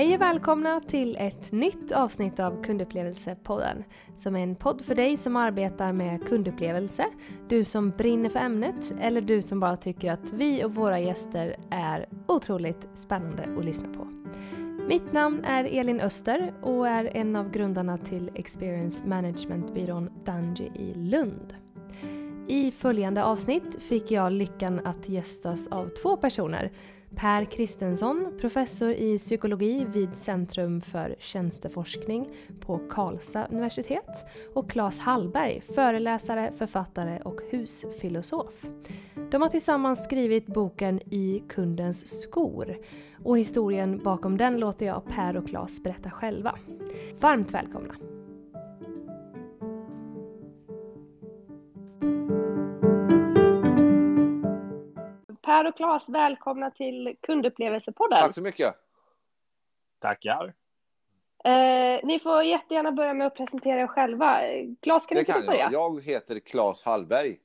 Hej 0.00 0.14
och 0.14 0.20
välkomna 0.20 0.80
till 0.80 1.16
ett 1.16 1.52
nytt 1.52 1.92
avsnitt 1.92 2.40
av 2.40 2.62
Kundupplevelsepodden 2.62 3.84
som 4.14 4.36
är 4.36 4.42
en 4.42 4.56
podd 4.56 4.82
för 4.82 4.94
dig 4.94 5.16
som 5.16 5.36
arbetar 5.36 5.92
med 5.92 6.28
kundupplevelse, 6.28 7.06
du 7.48 7.64
som 7.64 7.90
brinner 7.90 8.28
för 8.28 8.38
ämnet 8.38 8.92
eller 9.00 9.20
du 9.20 9.42
som 9.42 9.60
bara 9.60 9.76
tycker 9.76 10.12
att 10.12 10.32
vi 10.32 10.64
och 10.64 10.74
våra 10.74 11.00
gäster 11.00 11.56
är 11.70 12.08
otroligt 12.28 12.88
spännande 12.94 13.48
att 13.58 13.64
lyssna 13.64 13.88
på. 13.88 14.06
Mitt 14.88 15.12
namn 15.12 15.44
är 15.44 15.64
Elin 15.64 16.00
Öster 16.00 16.52
och 16.62 16.88
är 16.88 17.16
en 17.16 17.36
av 17.36 17.50
grundarna 17.50 17.98
till 17.98 18.30
Experience 18.34 19.06
Management-byrån 19.06 20.10
Danji 20.24 20.72
i 20.74 20.94
Lund. 20.94 21.54
I 22.48 22.70
följande 22.70 23.24
avsnitt 23.24 23.82
fick 23.82 24.10
jag 24.10 24.32
lyckan 24.32 24.80
att 24.84 25.08
gästas 25.08 25.66
av 25.66 25.88
två 25.88 26.16
personer 26.16 26.72
Per 27.16 27.44
Kristensson, 27.44 28.32
professor 28.40 28.92
i 28.92 29.18
psykologi 29.18 29.86
vid 29.92 30.16
Centrum 30.16 30.80
för 30.80 31.16
tjänsteforskning 31.18 32.28
på 32.60 32.78
Karlstad 32.78 33.46
universitet 33.50 34.26
och 34.54 34.70
Claes 34.70 34.98
Hallberg, 34.98 35.60
föreläsare, 35.60 36.52
författare 36.56 37.20
och 37.24 37.40
husfilosof. 37.50 38.66
De 39.30 39.42
har 39.42 39.48
tillsammans 39.48 40.04
skrivit 40.04 40.46
boken 40.46 41.00
I 41.10 41.42
kundens 41.48 42.22
skor 42.22 42.76
och 43.24 43.38
historien 43.38 44.00
bakom 44.04 44.36
den 44.36 44.56
låter 44.56 44.86
jag 44.86 45.04
Per 45.04 45.36
och 45.36 45.48
Claes 45.48 45.82
berätta 45.82 46.10
själva. 46.10 46.58
Varmt 47.20 47.50
välkomna! 47.54 48.19
Per 55.50 55.68
och 55.68 55.76
Claes, 55.76 56.08
välkomna 56.08 56.70
till 56.70 57.16
Kundupplevelsepodden. 57.22 58.20
Tack 58.20 58.34
så 58.34 58.42
mycket. 58.42 58.74
Tackar. 59.98 60.54
Eh, 61.44 62.00
ni 62.02 62.20
får 62.22 62.42
jättegärna 62.42 62.92
börja 62.92 63.14
med 63.14 63.26
att 63.26 63.34
presentera 63.34 63.80
er 63.80 63.86
själva. 63.86 64.40
Claes, 64.82 65.06
kan 65.06 65.14
det 65.14 65.20
inte 65.20 65.32
kan 65.32 65.40
du 65.40 65.46
börja? 65.46 65.70
jag. 65.72 65.72
Jag 65.72 66.02
heter 66.02 66.38
Claes 66.38 66.82
Hallberg 66.82 67.38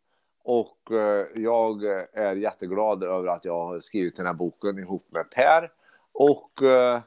och 0.44 0.92
eh, 0.92 1.28
jag 1.36 1.83
är 2.14 2.36
jätteglad 2.36 3.03
över 3.03 3.28
att 3.28 3.45
jag 3.45 3.66
har 3.66 3.80
skrivit 3.80 4.16
den 4.16 4.26
här 4.26 4.33
boken 4.33 4.80
ihop 4.80 5.08
med 5.11 5.30
Per. 5.30 5.72
Och 6.11 6.61
eh, 6.61 7.02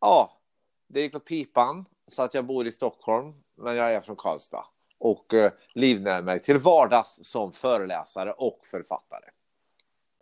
ja, 0.00 0.38
det 0.86 1.00
gick 1.00 1.16
åt 1.16 1.24
pipan 1.24 1.84
så 2.08 2.22
att 2.22 2.34
jag 2.34 2.44
bor 2.44 2.66
i 2.66 2.72
Stockholm, 2.72 3.34
men 3.54 3.76
jag 3.76 3.92
är 3.92 4.00
från 4.00 4.16
Karlstad 4.16 4.64
och 4.98 5.34
eh, 5.34 5.52
livnär 5.68 6.22
mig 6.22 6.40
till 6.40 6.58
vardags 6.58 7.18
som 7.22 7.52
föreläsare 7.52 8.32
och 8.32 8.66
författare. 8.66 9.30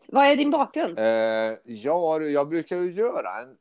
Vad 0.08 0.26
är 0.26 0.36
din 0.36 0.50
bakgrund? 0.50 0.98
Eh, 0.98 1.04
ja, 1.64 2.20
jag 2.20 2.48
brukar 2.48 2.76
ju 2.76 2.92
göra 2.92 3.40
en... 3.40 3.56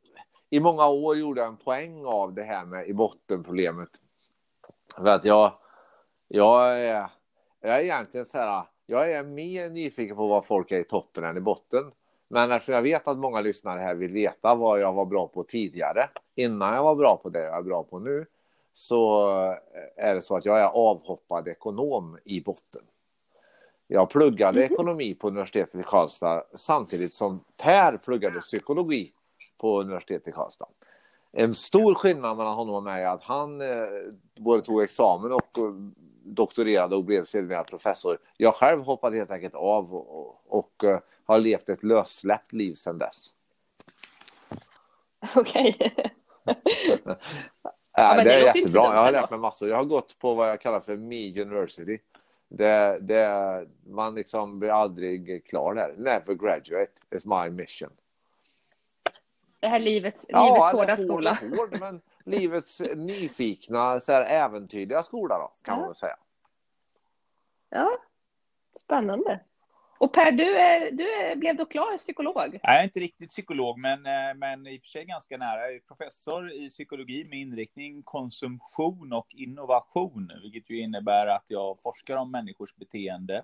I 0.49 0.59
många 0.59 0.87
år 0.87 1.17
gjorde 1.17 1.41
jag 1.41 1.47
en 1.47 1.57
poäng 1.57 2.05
av 2.05 2.33
det 2.33 2.43
här 2.43 2.65
med 2.65 2.87
i 2.87 2.93
bottenproblemet. 2.93 3.89
För 4.95 5.07
att 5.07 5.25
jag, 5.25 5.51
jag, 6.27 6.79
är, 6.79 7.09
jag 7.61 7.75
är 7.75 7.79
egentligen 7.79 8.25
så 8.25 8.37
här, 8.37 8.63
jag 8.85 9.11
är 9.11 9.23
mer 9.23 9.69
nyfiken 9.69 10.15
på 10.15 10.27
vad 10.27 10.45
folk 10.45 10.71
är 10.71 10.79
i 10.79 10.83
toppen 10.83 11.23
än 11.23 11.37
i 11.37 11.41
botten. 11.41 11.91
Men 12.27 12.51
eftersom 12.51 12.75
jag 12.75 12.81
vet 12.81 13.07
att 13.07 13.17
många 13.17 13.41
lyssnare 13.41 13.79
här 13.79 13.95
vill 13.95 14.11
veta 14.11 14.55
vad 14.55 14.79
jag 14.79 14.93
var 14.93 15.05
bra 15.05 15.27
på 15.27 15.43
tidigare, 15.43 16.09
innan 16.35 16.73
jag 16.75 16.83
var 16.83 16.95
bra 16.95 17.19
på 17.23 17.29
det 17.29 17.43
jag 17.43 17.57
är 17.57 17.61
bra 17.61 17.83
på 17.83 17.99
nu, 17.99 18.25
så 18.73 19.29
är 19.95 20.13
det 20.13 20.21
så 20.21 20.37
att 20.37 20.45
jag 20.45 20.59
är 20.59 20.67
avhoppad 20.67 21.47
ekonom 21.47 22.17
i 22.25 22.41
botten. 22.41 22.81
Jag 23.87 24.09
pluggade 24.09 24.59
Mhm. 24.59 24.73
ekonomi 24.73 25.15
på 25.15 25.27
universitetet 25.27 25.81
i 25.81 25.83
Karlstad 25.83 26.43
samtidigt 26.53 27.13
som 27.13 27.43
Per 27.57 27.97
pluggade 27.97 28.39
psykologi 28.39 29.11
på 29.57 29.81
universitetet 29.81 30.27
i 30.27 30.31
Karlstad. 30.31 30.67
En 31.31 31.55
stor 31.55 31.93
skillnad 31.93 32.37
mellan 32.37 32.53
honom 32.55 32.75
och 32.75 32.83
mig 32.83 33.03
är 33.03 33.07
att 33.09 33.23
han 33.23 33.61
eh, 33.61 33.67
både 34.35 34.61
tog 34.61 34.81
examen 34.83 35.31
och 35.31 35.57
eh, 35.57 35.73
doktorerade 36.25 36.95
och 36.95 37.03
blev 37.03 37.25
sedermera 37.25 37.63
professor. 37.63 38.17
Jag 38.37 38.53
själv 38.55 38.83
hoppade 38.83 39.17
helt 39.17 39.31
enkelt 39.31 39.55
av 39.55 39.95
och, 39.95 40.19
och, 40.19 40.41
och 40.47 40.83
eh, 40.83 40.99
har 41.25 41.39
levt 41.39 41.69
ett 41.69 41.83
lössläppt 41.83 42.53
liv 42.53 42.73
sedan 42.73 42.97
dess. 42.97 43.33
Okej. 45.35 45.77
Äh, 47.97 48.15
men 48.15 48.25
det, 48.25 48.33
är 48.33 48.55
jättebra. 48.55 48.83
Jag 48.95 49.03
har 49.03 49.11
lärt 49.11 49.29
mig 49.29 49.39
massor. 49.39 49.69
Jag 49.69 49.77
har 49.77 49.83
gått 49.83 50.19
på 50.19 50.33
vad 50.33 50.49
jag 50.49 50.61
kallar 50.61 50.79
för 50.79 50.97
Me 50.97 51.41
University. 51.41 51.99
Det, 52.57 52.97
det, 53.01 53.67
man 53.87 54.15
liksom 54.15 54.59
blir 54.59 54.69
aldrig 54.69 55.45
klar 55.45 55.73
där. 55.73 55.93
Never 55.97 56.33
graduate 56.33 56.91
is 57.11 57.25
my 57.25 57.49
mission. 57.49 57.89
Det 59.59 59.67
här 59.67 59.79
livets, 59.79 60.25
Ja, 60.29 60.45
livets 60.45 60.71
hårda 60.71 60.95
hård, 60.95 60.99
skola. 60.99 61.37
Hård, 61.57 61.79
men 61.79 62.01
livets 62.25 62.81
nyfikna, 62.95 63.99
så 63.99 64.11
här, 64.11 64.21
äventyrliga 64.21 65.03
skola 65.03 65.37
då, 65.37 65.51
kan 65.61 65.73
Ja. 65.73 65.79
man 65.79 65.87
väl 65.89 65.95
säga. 65.95 66.17
Ja, 67.69 67.97
spännande. 68.79 69.39
Och 69.97 70.13
Per, 70.13 70.31
du, 70.31 70.57
är, 70.57 70.91
du 70.91 71.11
är, 71.11 71.35
blev 71.35 71.55
då 71.55 71.65
klar 71.65 71.97
psykolog? 71.97 72.59
Jag 72.63 72.79
är 72.79 72.83
inte 72.83 72.99
riktigt 72.99 73.29
psykolog, 73.29 73.79
men, 73.79 74.05
eh, 74.05 74.35
men 74.35 74.67
i 74.67 74.77
och 74.77 74.81
för 74.81 74.87
sig 74.89 75.05
ganska 75.05 75.37
nära. 75.37 75.59
Jag 75.59 75.75
är 75.75 75.79
professor 75.79 76.51
i 76.51 76.69
psykologi 76.69 77.23
med 77.23 77.39
inriktning 77.39 78.03
konsumtion 78.03 79.13
och 79.13 79.27
innovation, 79.29 80.31
vilket 80.41 80.69
ju 80.69 80.79
innebär 80.79 81.27
att 81.27 81.45
jag 81.47 81.79
forskar 81.79 82.15
om 82.15 82.31
människors 82.31 82.75
beteende, 82.75 83.43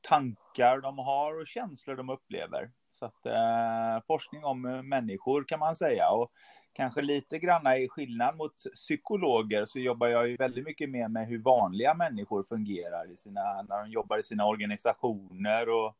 tankar 0.00 0.80
de 0.80 0.98
har 0.98 1.40
och 1.40 1.46
känslor 1.46 1.96
de 1.96 2.10
upplever. 2.10 2.70
Så 2.90 3.04
att 3.04 3.26
eh, 3.26 4.06
forskning 4.06 4.44
om 4.44 4.62
människor 4.88 5.44
kan 5.44 5.58
man 5.58 5.76
säga. 5.76 6.10
Och 6.10 6.32
kanske 6.78 7.02
lite 7.02 7.38
granna 7.38 7.78
i 7.78 7.88
skillnad 7.88 8.36
mot 8.36 8.54
psykologer 8.74 9.64
så 9.64 9.78
jobbar 9.78 10.06
jag 10.06 10.28
ju 10.28 10.36
väldigt 10.36 10.64
mycket 10.64 10.90
mer 10.90 11.08
med 11.08 11.26
hur 11.26 11.38
vanliga 11.38 11.94
människor 11.94 12.42
fungerar 12.42 13.12
i 13.12 13.16
sina, 13.16 13.62
när 13.62 13.82
de 13.82 13.90
jobbar 13.90 14.18
i 14.18 14.22
sina 14.22 14.46
organisationer 14.46 15.68
och 15.68 15.96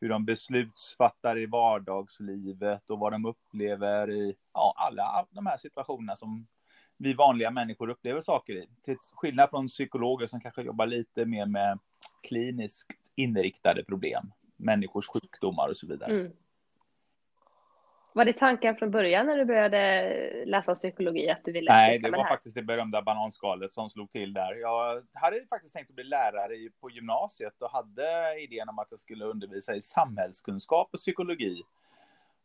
hur 0.00 0.08
de 0.08 0.24
beslutsfattar 0.24 1.38
i 1.38 1.46
vardagslivet 1.46 2.90
och 2.90 2.98
vad 2.98 3.12
de 3.12 3.26
upplever 3.26 4.10
i 4.10 4.36
ja, 4.52 4.74
alla 4.76 5.26
de 5.30 5.46
här 5.46 5.56
situationerna 5.56 6.16
som 6.16 6.46
vi 6.96 7.14
vanliga 7.14 7.50
människor 7.50 7.90
upplever 7.90 8.20
saker 8.20 8.52
i. 8.52 8.68
Till 8.82 8.96
skillnad 9.12 9.50
från 9.50 9.68
psykologer 9.68 10.26
som 10.26 10.40
kanske 10.40 10.62
jobbar 10.62 10.86
lite 10.86 11.24
mer 11.24 11.46
med 11.46 11.78
kliniskt 12.22 12.92
inriktade 13.14 13.84
problem, 13.84 14.32
människors 14.56 15.08
sjukdomar 15.08 15.68
och 15.68 15.76
så 15.76 15.86
vidare. 15.86 16.12
Mm. 16.12 16.32
Var 18.16 18.24
det 18.24 18.32
tanken 18.32 18.76
från 18.76 18.90
början 18.90 19.26
när 19.26 19.36
du 19.36 19.44
började 19.44 20.44
läsa 20.46 20.74
psykologi 20.74 21.30
att 21.30 21.44
du 21.44 21.52
ville 21.52 21.72
Nej, 21.72 21.94
syssla 21.94 22.08
det 22.08 22.12
var 22.12 22.18
det 22.18 22.28
här? 22.28 22.34
faktiskt 22.36 22.54
det 22.54 22.62
berömda 22.62 23.02
bananskalet 23.02 23.72
som 23.72 23.90
slog 23.90 24.10
till 24.10 24.32
där. 24.32 24.54
Jag 24.54 25.02
hade 25.12 25.46
faktiskt 25.46 25.74
tänkt 25.74 25.90
att 25.90 25.94
bli 25.94 26.04
lärare 26.04 26.70
på 26.80 26.90
gymnasiet 26.90 27.62
och 27.62 27.70
hade 27.70 28.36
idén 28.40 28.68
om 28.68 28.78
att 28.78 28.86
jag 28.90 29.00
skulle 29.00 29.24
undervisa 29.24 29.74
i 29.74 29.82
samhällskunskap 29.82 30.88
och 30.92 30.98
psykologi. 30.98 31.62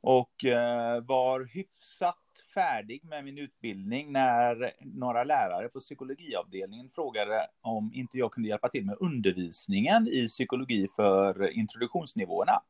Och 0.02 0.46
eh, 0.46 1.04
var 1.04 1.44
hyfsat 1.54 2.16
färdig 2.54 3.06
med 3.06 3.24
min 3.24 3.38
utbildning 3.38 4.12
när 4.12 4.74
några 4.80 5.24
lärare 5.24 5.70
på 5.70 5.80
psykologiavdelningen 5.80 6.90
frågade 6.90 7.48
om 7.62 7.92
inte 7.94 8.18
jag 8.18 8.31
kunde 8.31 8.50
hjälpa 8.50 8.70
till 8.70 8.86
med 8.86 8.96
undervisningen 9.00 10.08
i 10.08 10.28
psykologi 10.28 10.88
för 10.96 11.52
introduktionsnivåerna. 11.52 12.62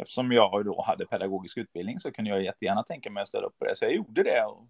Eftersom 0.00 0.32
jag 0.32 0.64
då 0.64 0.82
hade 0.82 1.06
pedagogisk 1.06 1.56
utbildning 1.56 2.00
så 2.00 2.12
kunde 2.12 2.30
jag 2.30 2.42
jättegärna 2.42 2.82
tänka 2.82 3.10
mig 3.10 3.22
att 3.22 3.28
ställa 3.28 3.46
upp 3.46 3.58
på 3.58 3.64
det. 3.64 3.76
Så 3.76 3.84
jag 3.84 3.94
gjorde 3.94 4.22
det 4.22 4.44
och 4.44 4.66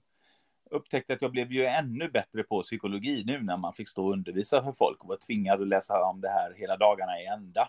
upptäckte 0.70 1.12
att 1.12 1.22
jag 1.22 1.30
blev 1.30 1.52
ju 1.52 1.66
ännu 1.66 2.08
bättre 2.08 2.42
på 2.42 2.62
psykologi 2.62 3.24
nu 3.26 3.42
när 3.42 3.56
man 3.56 3.72
fick 3.72 3.88
stå 3.88 4.04
och 4.04 4.12
undervisa 4.12 4.62
för 4.62 4.72
folk 4.72 5.02
och 5.02 5.08
var 5.08 5.16
tvingad 5.16 5.62
att 5.62 5.68
läsa 5.68 6.04
om 6.04 6.20
det 6.20 6.28
här 6.28 6.54
hela 6.56 6.76
dagarna 6.76 7.20
i 7.20 7.26
ända. 7.26 7.68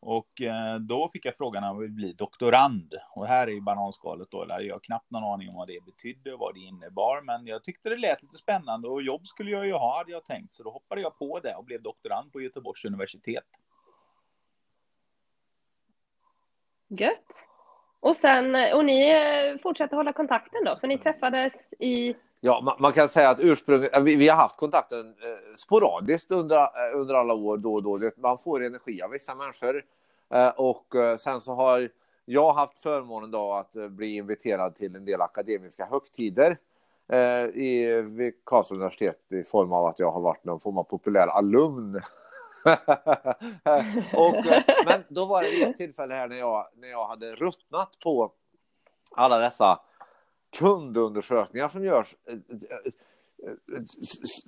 Och 0.00 0.40
eh, 0.40 0.78
då 0.78 1.08
fick 1.08 1.24
jag 1.24 1.36
frågan 1.36 1.64
om 1.64 1.68
jag 1.68 1.80
vill 1.80 1.90
bli 1.90 2.12
doktorand. 2.12 2.94
Och 3.10 3.26
här 3.26 3.46
är 3.46 3.50
ju 3.50 3.60
bananskalet 3.60 4.30
då, 4.30 4.44
där 4.44 4.60
jag 4.60 4.74
har 4.74 4.80
knappt 4.80 5.10
någon 5.10 5.24
aning 5.24 5.48
om 5.48 5.54
vad 5.54 5.68
det 5.68 5.84
betydde 5.84 6.32
och 6.32 6.38
vad 6.38 6.54
det 6.54 6.60
innebar. 6.60 7.22
Men 7.22 7.46
jag 7.46 7.64
tyckte 7.64 7.88
det 7.88 7.96
lät 7.96 8.22
lite 8.22 8.36
spännande 8.36 8.88
och 8.88 9.02
jobb 9.02 9.26
skulle 9.26 9.50
jag 9.50 9.66
ju 9.66 9.72
ha, 9.72 9.98
hade 9.98 10.12
jag 10.12 10.24
tänkt. 10.24 10.54
Så 10.54 10.62
då 10.62 10.70
hoppade 10.70 11.00
jag 11.00 11.18
på 11.18 11.40
det 11.40 11.54
och 11.54 11.64
blev 11.64 11.82
doktorand 11.82 12.32
på 12.32 12.40
Göteborgs 12.40 12.84
universitet. 12.84 13.44
Gött. 16.98 17.48
Och 18.00 18.16
sen, 18.16 18.54
eh, 18.54 18.76
och 18.76 18.84
ni 18.84 19.10
eh, 19.10 19.16
fortsätter 19.18 19.58
fortsatte 19.62 19.96
hålla 19.96 20.12
kontakten 20.12 20.64
då? 20.64 20.76
För 20.80 20.86
ni 20.88 20.98
träffades 20.98 21.74
i... 21.78 22.16
Ja, 22.40 22.60
man, 22.64 22.76
man 22.78 22.92
kan 22.92 23.08
säga 23.08 23.30
att 23.30 23.40
ursprunget, 23.40 23.96
eh, 23.96 24.02
vi, 24.02 24.16
vi 24.16 24.28
har 24.28 24.36
haft 24.36 24.56
kontakten 24.56 25.00
eh, 25.08 25.56
sporadiskt 25.56 26.30
under, 26.30 26.68
under 26.94 27.14
alla 27.14 27.34
år 27.34 27.56
då 27.56 27.74
och 27.74 27.82
då. 27.82 27.98
Det- 27.98 28.16
Man 28.16 28.38
får 28.38 28.64
energi 28.64 29.02
av 29.02 29.10
vissa 29.10 29.34
människor. 29.34 29.84
Eh, 30.34 30.48
och 30.48 30.94
eh, 30.96 31.16
sen 31.16 31.40
så 31.40 31.52
har 31.54 31.88
jag 32.24 32.52
haft 32.52 32.78
förmånen 32.82 33.30
då 33.30 33.52
att 33.52 33.76
eh, 33.76 33.88
bli 33.88 34.16
inviterad 34.16 34.74
till 34.76 34.96
en 34.96 35.04
del 35.04 35.20
akademiska 35.20 35.86
högtider 35.90 36.56
eh, 37.12 37.44
i, 37.44 38.02
vid 38.02 38.34
Karlstads 38.44 38.72
universitet 38.72 39.32
i 39.32 39.44
form 39.44 39.72
av 39.72 39.86
att 39.86 39.98
jag 39.98 40.10
har 40.10 40.20
varit 40.20 40.44
någon 40.44 40.60
form 40.60 40.78
av 40.78 40.84
populär 40.84 41.26
alumn. 41.26 42.00
och, 44.14 44.46
eh, 44.46 44.62
men 44.84 45.04
då 45.08 45.24
var 45.24 45.42
det 45.42 45.50
vid 45.50 45.62
ett 45.62 45.76
tillfälle 45.76 46.14
här 46.14 46.28
när 46.28 46.36
jag, 46.36 46.66
när 46.74 46.88
jag 46.88 47.06
hade 47.06 47.34
ruttnat 47.34 47.98
på 48.02 48.32
alla 49.10 49.38
dessa 49.38 49.80
kundundersökningar 50.56 51.68
som 51.68 51.84
görs 51.84 52.16
eh, 52.28 52.34
eh, 52.34 53.82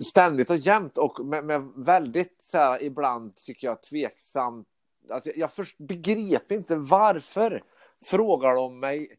ständigt 0.05 0.51
och 0.51 0.57
jämt 0.57 0.99
och 0.99 1.27
med, 1.27 1.45
med 1.45 1.73
väldigt 1.77 2.37
så 2.43 2.59
här, 2.59 2.83
ibland 2.83 3.37
tycker 3.37 3.67
jag 3.67 3.83
tveksamt. 3.83 4.69
Alltså, 5.11 5.31
jag 5.37 5.53
först 5.53 5.79
begrep 5.79 6.53
inte 6.53 6.77
varför 6.77 7.63
frågar 8.05 8.55
de 8.55 8.81
mig 8.81 9.19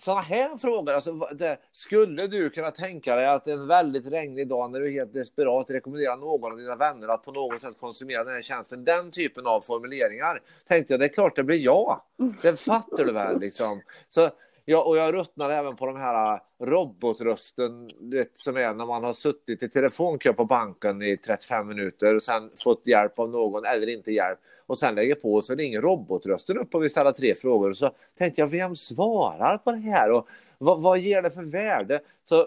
sådana 0.00 0.20
här 0.20 0.56
frågor. 0.56 0.92
Alltså, 0.92 1.12
det, 1.12 1.58
skulle 1.72 2.26
du 2.26 2.50
kunna 2.50 2.70
tänka 2.70 3.16
dig 3.16 3.26
att 3.26 3.48
en 3.48 3.66
väldigt 3.66 4.06
regnig 4.06 4.48
dag 4.48 4.70
när 4.70 4.80
du 4.80 4.86
är 4.86 4.92
helt 4.92 5.12
desperat 5.12 5.70
rekommenderar 5.70 6.16
någon 6.16 6.52
av 6.52 6.58
dina 6.58 6.76
vänner 6.76 7.08
att 7.08 7.24
på 7.24 7.32
något 7.32 7.62
sätt 7.62 7.74
konsumera 7.80 8.24
den 8.24 8.34
här 8.34 8.42
tjänsten? 8.42 8.84
Den 8.84 9.10
typen 9.10 9.46
av 9.46 9.60
formuleringar 9.60 10.42
tänkte 10.68 10.92
jag, 10.92 11.00
det 11.00 11.06
är 11.06 11.08
klart 11.08 11.36
det 11.36 11.44
blir 11.44 11.64
ja. 11.64 12.06
Det 12.42 12.60
fattar 12.60 13.04
du 13.04 13.12
väl 13.12 13.40
liksom. 13.40 13.82
Så, 14.08 14.30
ja, 14.70 14.82
och 14.82 14.96
jag 14.96 15.14
ruttnar 15.14 15.50
även 15.50 15.76
på 15.76 15.86
de 15.86 15.96
här 15.96 16.34
äh, 16.34 16.40
robotrösten 16.66 17.90
vet, 18.00 18.38
som 18.38 18.56
är 18.56 18.74
när 18.74 18.86
man 18.86 19.04
har 19.04 19.12
suttit 19.12 19.62
i 19.62 19.68
telefonkö 19.68 20.32
på 20.32 20.44
banken 20.44 21.02
i 21.02 21.16
35 21.16 21.68
minuter 21.68 22.14
och 22.14 22.22
sen 22.22 22.50
fått 22.56 22.86
hjälp 22.86 23.18
av 23.18 23.30
någon 23.30 23.64
eller 23.64 23.88
inte 23.88 24.12
hjälp 24.12 24.38
och 24.66 24.78
sen 24.78 24.94
lägger 24.94 25.14
på 25.14 25.34
och 25.34 25.44
så 25.44 25.54
ringer 25.54 25.80
robotrösten 25.80 26.58
upp 26.58 26.74
och 26.74 26.82
vill 26.82 26.90
ställa 26.90 27.12
tre 27.12 27.34
frågor. 27.34 27.70
Och 27.70 27.76
så 27.76 27.90
tänkte 28.18 28.40
jag, 28.40 28.48
vem 28.48 28.76
svarar 28.76 29.58
på 29.58 29.72
det 29.72 29.78
här 29.78 30.10
och 30.10 30.28
vad, 30.58 30.82
vad 30.82 30.98
ger 30.98 31.22
det 31.22 31.30
för 31.30 31.42
värde? 31.42 32.00
Så 32.24 32.46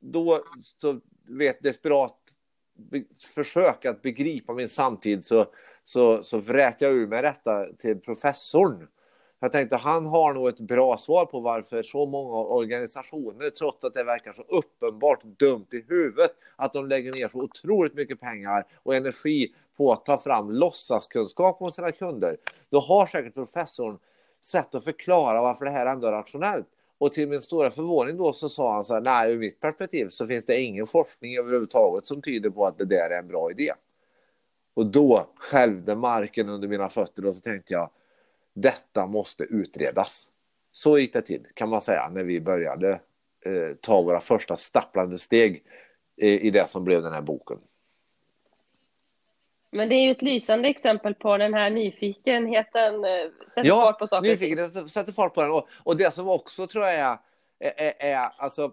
då, 0.00 0.44
så 0.80 1.00
vet 1.26 1.62
desperat 1.62 2.16
försök 3.34 3.84
att 3.84 4.02
begripa 4.02 4.52
min 4.52 4.68
samtid 4.68 5.24
så, 5.24 5.46
så, 5.84 6.22
så 6.22 6.38
vrät 6.38 6.80
jag 6.80 6.92
ur 6.92 7.06
mig 7.06 7.22
detta 7.22 7.66
till 7.78 8.00
professorn. 8.00 8.86
Jag 9.42 9.52
tänkte 9.52 9.76
han 9.76 10.06
har 10.06 10.34
nog 10.34 10.48
ett 10.48 10.60
bra 10.60 10.96
svar 10.96 11.26
på 11.26 11.40
varför 11.40 11.82
så 11.82 12.06
många 12.06 12.36
organisationer, 12.36 13.50
trots 13.50 13.84
att 13.84 13.94
det 13.94 14.04
verkar 14.04 14.32
så 14.32 14.42
uppenbart 14.42 15.22
dumt 15.22 15.66
i 15.70 15.84
huvudet, 15.88 16.30
att 16.56 16.72
de 16.72 16.88
lägger 16.88 17.12
ner 17.12 17.28
så 17.28 17.38
otroligt 17.38 17.94
mycket 17.94 18.20
pengar 18.20 18.66
och 18.82 18.96
energi 18.96 19.54
på 19.76 19.92
att 19.92 20.04
ta 20.04 20.18
fram 20.18 20.50
låtsaskunskap 20.50 21.58
hos 21.58 21.74
sina 21.74 21.92
kunder, 21.92 22.36
då 22.70 22.80
har 22.80 23.06
säkert 23.06 23.34
professorn 23.34 23.98
sätt 24.42 24.74
att 24.74 24.84
förklara 24.84 25.42
varför 25.42 25.64
det 25.64 25.70
här 25.70 25.86
ändå 25.86 26.06
är 26.06 26.12
rationellt. 26.12 26.66
Och 26.98 27.12
till 27.12 27.28
min 27.28 27.40
stora 27.40 27.70
förvåning 27.70 28.16
då 28.16 28.32
så 28.32 28.48
sa 28.48 28.74
han 28.74 28.84
så 28.84 28.94
här, 28.94 29.00
nej 29.00 29.32
ur 29.32 29.38
mitt 29.38 29.60
perspektiv 29.60 30.08
så 30.08 30.26
finns 30.26 30.46
det 30.46 30.60
ingen 30.60 30.86
forskning 30.86 31.36
överhuvudtaget 31.36 32.06
som 32.06 32.22
tyder 32.22 32.50
på 32.50 32.66
att 32.66 32.78
det 32.78 32.84
där 32.84 33.10
är 33.10 33.18
en 33.18 33.28
bra 33.28 33.50
idé. 33.50 33.72
Och 34.74 34.86
då 34.86 35.26
skälvde 35.36 35.94
marken 35.94 36.48
under 36.48 36.68
mina 36.68 36.88
fötter 36.88 37.26
och 37.26 37.34
så 37.34 37.40
tänkte 37.40 37.74
jag, 37.74 37.90
detta 38.54 39.06
måste 39.06 39.44
utredas. 39.44 40.28
Så 40.72 40.98
gick 40.98 41.12
det 41.12 41.22
till 41.22 41.46
kan 41.54 41.68
man 41.68 41.80
säga 41.80 42.08
när 42.08 42.22
vi 42.22 42.40
började 42.40 42.90
eh, 43.44 43.76
ta 43.80 44.02
våra 44.02 44.20
första 44.20 44.56
stapplande 44.56 45.18
steg 45.18 45.64
eh, 46.16 46.46
i 46.46 46.50
det 46.50 46.68
som 46.68 46.84
blev 46.84 47.02
den 47.02 47.12
här 47.12 47.20
boken. 47.20 47.58
Men 49.72 49.88
det 49.88 49.94
är 49.94 50.04
ju 50.04 50.10
ett 50.10 50.22
lysande 50.22 50.68
exempel 50.68 51.14
på 51.14 51.36
den 51.36 51.54
här 51.54 51.70
nyfikenheten, 51.70 53.04
eh, 53.04 53.10
sätter 53.48 53.68
ja, 53.68 53.80
fart 53.80 53.98
på 53.98 54.06
saker. 54.06 54.28
Ja, 54.28 54.32
nyfikenheten 54.32 54.88
sätter 54.88 55.12
fart 55.12 55.34
på 55.34 55.42
den. 55.42 55.50
Och, 55.50 55.68
och 55.82 55.96
det 55.96 56.14
som 56.14 56.28
också 56.28 56.66
tror 56.66 56.84
jag 56.84 56.94
är, 56.94 57.18
är, 57.58 57.94
är 57.98 58.30
alltså 58.36 58.72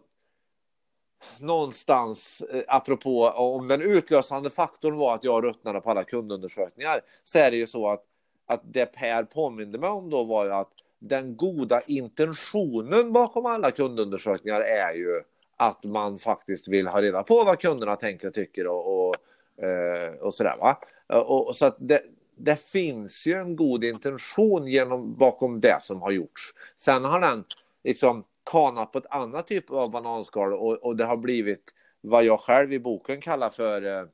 någonstans, 1.40 2.42
eh, 2.42 2.64
apropå 2.68 3.30
om 3.30 3.68
den 3.68 3.82
utlösande 3.82 4.50
faktorn 4.50 4.96
var 4.96 5.16
att 5.16 5.24
jag 5.24 5.44
ruttnade 5.44 5.82
på 5.82 5.90
alla 5.90 6.04
kundundersökningar, 6.04 7.02
så 7.24 7.40
är 7.40 7.52
det 7.52 7.58
ju 7.58 7.68
så 7.68 7.90
att, 7.90 8.04
att 8.48 8.62
det 8.64 8.86
Per 8.86 9.24
påminde 9.24 9.78
mig 9.78 9.90
om 9.90 10.10
då 10.10 10.24
var 10.24 10.46
ju 10.46 10.52
att 10.52 10.72
den 11.00 11.38
goda 11.38 11.82
intentionen 11.82 13.14
bakom 13.14 13.46
alla 13.46 13.72
kundundersökningar 13.72 14.62
är 14.62 14.94
ju 14.94 15.22
att 15.58 15.84
man 15.84 16.18
faktiskt 16.18 16.68
vill 16.68 16.88
ha 16.88 17.02
reda 17.02 17.24
på 17.24 17.44
vad 17.44 17.60
kunderna 17.60 17.96
tänker 17.96 18.28
och 18.28 18.34
tycker 18.34 18.68
och, 18.68 19.10
och 19.10 19.16
eh, 19.64 20.14
och 20.14 20.34
sådär 20.34 20.58
va. 20.60 20.78
Och, 21.24 21.56
så 21.56 21.66
att 21.66 21.76
det, 21.80 22.02
det 22.38 22.60
finns 22.70 23.26
ju 23.26 23.34
en 23.34 23.56
god 23.56 23.84
intention 23.84 24.68
genom, 24.68 25.16
bakom 25.16 25.60
det 25.60 25.78
som 25.82 26.02
har 26.02 26.12
gjorts. 26.12 26.54
Sen 26.78 27.06
har 27.06 27.20
den 27.20 27.44
liksom 27.84 28.24
kanat 28.52 28.92
på 28.92 28.98
ett 28.98 29.06
annat 29.10 29.48
typ 29.48 29.72
av 29.72 29.92
bananskal 29.92 30.54
och, 30.54 30.74
och 30.74 30.96
det 30.96 31.06
har 31.06 31.18
blivit 31.18 31.74
vad 32.02 32.24
jag 32.24 32.40
själv 32.40 32.74
i 32.74 32.80
boken 32.80 33.22
kallar 33.22 33.50
för 33.50 34.00
eh, 34.00 34.06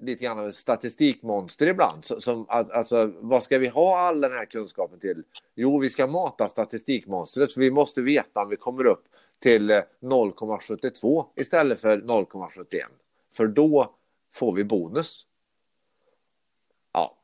lite 0.00 0.24
grann 0.24 0.38
av 0.38 0.46
ett 0.46 0.54
statistikmonster 0.54 1.66
ibland. 1.66 2.04
Som, 2.04 2.46
alltså, 2.48 3.12
vad 3.20 3.42
ska 3.42 3.58
vi 3.58 3.68
ha 3.68 3.98
all 3.98 4.20
den 4.20 4.32
här 4.32 4.44
kunskapen 4.44 5.00
till? 5.00 5.22
Jo, 5.54 5.78
vi 5.78 5.90
ska 5.90 6.06
mata 6.06 6.48
statistikmonstret, 6.48 7.52
för 7.52 7.60
vi 7.60 7.70
måste 7.70 8.02
veta 8.02 8.42
om 8.42 8.48
vi 8.48 8.56
kommer 8.56 8.86
upp 8.86 9.04
till 9.38 9.70
0,72 9.70 11.24
istället 11.36 11.80
för 11.80 11.96
0,71. 11.96 12.82
För 13.32 13.46
då 13.46 13.94
får 14.34 14.52
vi 14.52 14.64
bonus. 14.64 15.26
Ja, 16.92 17.18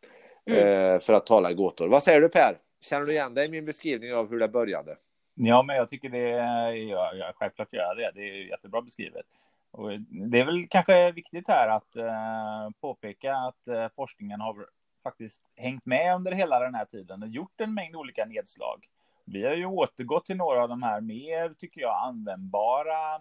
mm. 0.46 0.58
eh, 0.58 1.00
för 1.00 1.12
att 1.12 1.26
tala 1.26 1.50
i 1.50 1.54
gåtor. 1.54 1.88
Vad 1.88 2.02
säger 2.02 2.20
du 2.20 2.28
Per? 2.28 2.58
Känner 2.80 3.06
du 3.06 3.12
igen 3.12 3.34
dig 3.34 3.46
i 3.46 3.50
min 3.50 3.64
beskrivning 3.64 4.14
av 4.14 4.30
hur 4.30 4.38
det 4.38 4.48
började? 4.48 4.96
Ja, 5.34 5.62
men 5.62 5.76
jag 5.76 5.88
tycker 5.88 6.08
det, 6.08 6.28
ja, 6.28 7.12
ja, 7.14 7.32
självklart 7.34 7.72
gör 7.72 7.82
jag 7.82 7.96
det. 7.96 8.20
Det 8.20 8.28
är 8.28 8.48
jättebra 8.48 8.82
beskrivet. 8.82 9.26
Och 9.76 10.00
det 10.30 10.40
är 10.40 10.44
väl 10.44 10.66
kanske 10.68 11.12
viktigt 11.12 11.48
här 11.48 11.68
att 11.68 11.96
eh, 11.96 12.70
påpeka 12.80 13.36
att 13.36 13.68
eh, 13.68 13.88
forskningen 13.96 14.40
har 14.40 14.66
faktiskt 15.02 15.44
hängt 15.56 15.86
med 15.86 16.14
under 16.14 16.32
hela 16.32 16.60
den 16.60 16.74
här 16.74 16.84
tiden 16.84 17.22
och 17.22 17.28
gjort 17.28 17.60
en 17.60 17.74
mängd 17.74 17.96
olika 17.96 18.24
nedslag. 18.24 18.86
Vi 19.24 19.46
har 19.46 19.54
ju 19.54 19.66
återgått 19.66 20.26
till 20.26 20.36
några 20.36 20.62
av 20.62 20.68
de 20.68 20.82
här 20.82 21.00
mer, 21.00 21.54
tycker 21.58 21.80
jag, 21.80 22.08
användbara 22.08 23.14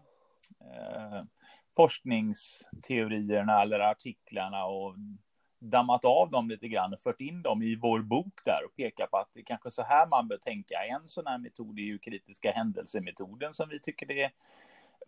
eh, 0.61 1.23
forskningsteorierna 1.75 3.61
eller 3.61 3.79
artiklarna 3.79 4.65
och 4.65 4.95
dammat 5.59 6.05
av 6.05 6.31
dem 6.31 6.49
lite 6.49 6.67
grann 6.67 6.93
och 6.93 7.01
fört 7.01 7.21
in 7.21 7.41
dem 7.41 7.63
i 7.63 7.75
vår 7.75 7.99
bok 7.99 8.39
där 8.45 8.59
och 8.65 8.75
pekat 8.75 9.11
på 9.11 9.17
att 9.17 9.29
det 9.33 9.39
är 9.39 9.43
kanske 9.43 9.71
så 9.71 9.83
här 9.83 10.07
man 10.07 10.27
bör 10.27 10.37
tänka. 10.37 10.85
En 10.85 11.07
sån 11.07 11.27
här 11.27 11.37
metod 11.37 11.79
är 11.79 11.83
ju 11.83 11.99
kritiska 11.99 12.51
händelsemetoden 12.51 13.53
som 13.53 13.69
vi 13.69 13.79
tycker 13.79 14.05
det 14.05 14.23
är 14.23 14.31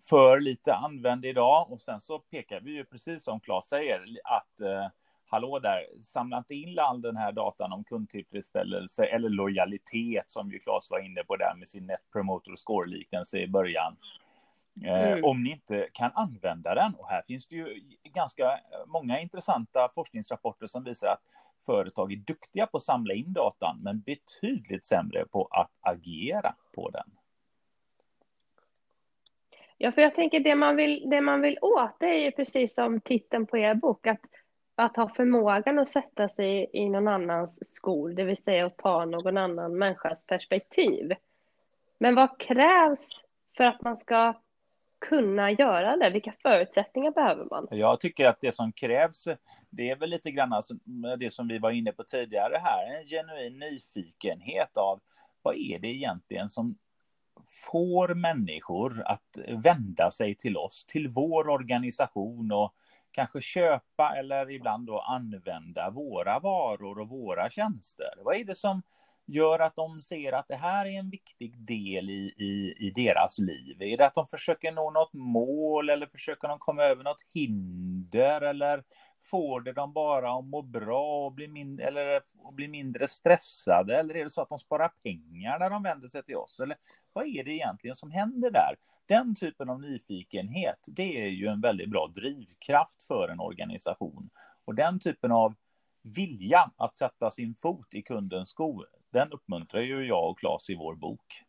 för 0.02 0.40
lite 0.40 0.76
använd 0.76 1.26
idag. 1.26 1.72
Och 1.72 1.82
sen 1.82 2.02
så 2.02 2.20
pekar 2.20 2.60
vi 2.60 2.72
ju 2.72 2.86
precis 2.86 3.24
som 3.24 3.40
Claes 3.40 3.66
säger 3.66 4.06
att 4.24 4.60
eh, 4.60 4.88
hallå 5.28 5.60
där, 5.60 5.86
samla 6.02 6.38
inte 6.38 6.56
in 6.56 6.80
all 6.80 7.02
den 7.02 7.18
här 7.18 7.32
datan 7.32 7.74
om 7.74 7.84
kundtillfredsställelse 7.84 9.06
eller 9.06 9.30
lojalitet 9.30 10.32
som 10.32 10.52
ju 10.52 10.60
Claes 10.60 10.92
var 10.92 11.00
inne 11.00 11.24
på 11.24 11.36
där 11.36 11.56
med 11.56 11.68
sin 11.68 11.86
Net 11.88 12.12
Promoter 12.12 12.56
Score-liknelse 12.56 13.38
i 13.38 13.48
början. 13.48 13.98
Eh, 14.84 15.12
mm. 15.12 15.24
Om 15.24 15.44
ni 15.44 15.52
inte 15.52 15.90
kan 15.94 16.12
använda 16.14 16.76
den. 16.76 16.96
Och 16.96 17.10
här 17.10 17.22
finns 17.22 17.48
det 17.48 17.56
ju 17.56 17.82
ganska 18.04 18.60
många 18.86 19.20
intressanta 19.20 19.90
forskningsrapporter 19.96 20.68
som 20.68 20.84
visar 20.84 21.08
att 21.08 21.22
företag 21.66 22.12
är 22.12 22.18
duktiga 22.18 22.68
på 22.68 22.78
att 22.78 22.84
samla 22.84 23.14
in 23.14 23.34
datan, 23.34 23.80
men 23.84 24.00
betydligt 24.02 24.86
sämre 24.86 25.26
på 25.26 25.48
att 25.52 25.72
agera 25.82 26.56
på 26.76 26.90
den. 26.90 27.12
Ja, 29.78 29.92
för 29.92 30.02
jag 30.02 30.16
tänker 30.16 30.40
det 30.40 30.56
man 30.56 30.76
vill, 30.76 31.10
det 31.10 31.22
man 31.22 31.42
vill 31.42 31.58
åt, 31.62 32.00
det 32.00 32.06
är 32.06 32.26
ju 32.26 32.32
precis 32.32 32.76
som 32.76 33.02
titeln 33.02 33.46
på 33.46 33.58
er 33.58 33.74
bok, 33.74 34.08
att, 34.08 34.22
att 34.76 34.96
ha 34.96 35.10
förmågan 35.10 35.80
att 35.80 35.90
sätta 35.90 36.30
sig 36.30 36.70
i 36.74 36.90
någon 36.90 37.08
annans 37.08 37.76
skor, 37.76 38.10
det 38.10 38.24
vill 38.24 38.38
säga 38.38 38.66
att 38.66 38.78
ta 38.78 39.06
någon 39.06 39.38
annan 39.38 39.78
människas 39.78 40.26
perspektiv. 40.26 41.14
Men 41.98 42.16
vad 42.16 42.40
krävs 42.40 43.26
för 43.58 43.64
att 43.64 43.82
man 43.82 43.98
ska 43.98 44.34
kunna 45.00 45.52
göra 45.52 45.98
det? 45.98 46.10
Vilka 46.10 46.34
förutsättningar 46.42 47.12
behöver 47.12 47.46
man? 47.46 47.68
Jag 47.72 48.00
tycker 48.00 48.26
att 48.26 48.42
det 48.42 48.52
som 48.52 48.72
krävs, 48.72 49.28
det 49.70 49.90
är 49.90 49.96
väl 49.96 50.10
lite 50.10 50.32
grann 50.32 50.54
alltså 50.54 50.74
det 51.20 51.34
som 51.34 51.48
vi 51.48 51.58
var 51.58 51.72
inne 51.72 51.92
på 51.92 52.04
tidigare 52.04 52.62
här, 52.64 53.00
en 53.00 53.06
genuin 53.06 53.60
nyfikenhet 53.60 54.78
av 54.78 55.00
vad 55.42 55.56
är 55.56 55.80
det 55.80 55.88
egentligen 55.88 56.50
som 56.50 56.78
får 57.72 58.16
människor 58.16 59.04
att 59.06 59.38
vända 59.64 60.12
sig 60.12 60.36
till 60.36 60.58
oss, 60.58 60.86
till 60.86 61.08
vår 61.08 61.50
organisation 61.50 62.52
och 62.52 62.74
kanske 63.12 63.42
köpa 63.42 64.16
eller 64.18 64.52
ibland 64.52 64.88
då 64.88 65.00
använda 65.00 65.90
våra 65.90 66.40
varor 66.40 67.00
och 67.00 67.10
våra 67.10 67.50
tjänster. 67.50 68.14
Vad 68.24 68.36
är 68.36 68.44
det 68.44 68.56
som 68.56 68.82
gör 69.26 69.60
att 69.60 69.76
de 69.76 70.02
ser 70.02 70.32
att 70.32 70.48
det 70.48 70.56
här 70.56 70.86
är 70.86 71.00
en 71.00 71.10
viktig 71.10 71.58
del 71.58 72.10
i, 72.10 72.34
i, 72.38 72.76
i 72.88 72.92
deras 72.96 73.40
liv? 73.40 73.82
Är 73.82 73.98
det 73.98 74.06
att 74.06 74.14
de 74.14 74.28
försöker 74.28 74.72
nå 74.72 74.92
något 74.92 75.14
mål 75.14 75.90
eller 75.90 76.08
försöker 76.08 76.48
de 76.48 76.60
komma 76.60 76.84
över 76.84 77.04
något 77.04 77.22
hinder 77.34 78.42
eller 78.42 78.84
får 79.26 79.62
det 79.62 79.74
de 79.74 79.94
bara 79.94 80.32
att 80.32 80.46
må 80.46 80.62
bra 80.62 81.26
och 81.26 81.32
bli, 81.32 81.48
min 81.48 81.80
eller, 81.80 82.22
och 82.38 82.54
bli 82.54 82.68
mindre 82.68 83.08
stressade? 83.08 84.00
Eller 84.00 84.16
är 84.16 84.24
det 84.24 84.30
så 84.30 84.42
att 84.42 84.50
de 84.50 84.60
sparar 84.60 84.92
pengar 85.04 85.60
när 85.60 85.70
de 85.70 85.84
vänder 85.84 86.08
sig 86.08 86.24
till 86.24 86.36
oss? 86.36 86.60
Eller 86.60 86.78
vad 87.14 87.26
är 87.26 87.44
det 87.44 87.52
egentligen 87.52 87.96
som 87.96 88.12
händer 88.12 88.52
där? 88.52 88.76
Den 89.06 89.36
typen 89.36 89.70
av 89.70 89.82
nyfikenhet, 89.82 90.80
det 90.88 91.22
är 91.22 91.28
ju 91.28 91.48
en 91.48 91.62
väldigt 91.62 91.90
bra 91.90 92.08
drivkraft 92.08 93.04
för 93.04 93.30
en 93.30 93.40
organisation. 93.40 94.30
Och 94.66 94.76
den 94.76 95.00
typen 95.00 95.32
av 95.32 95.56
vilja 96.02 96.72
att 96.78 96.98
sätta 96.98 97.32
sin 97.32 97.56
fot 97.56 97.94
i 97.94 98.02
kundens 98.02 98.50
skor, 98.50 98.88
den 99.12 99.32
uppmuntrar 99.32 99.82
ju 99.82 100.08
jag 100.08 100.30
och 100.30 100.40
Claes 100.40 100.70
i 100.70 100.76
vår 100.76 100.96
bok. 100.96 101.45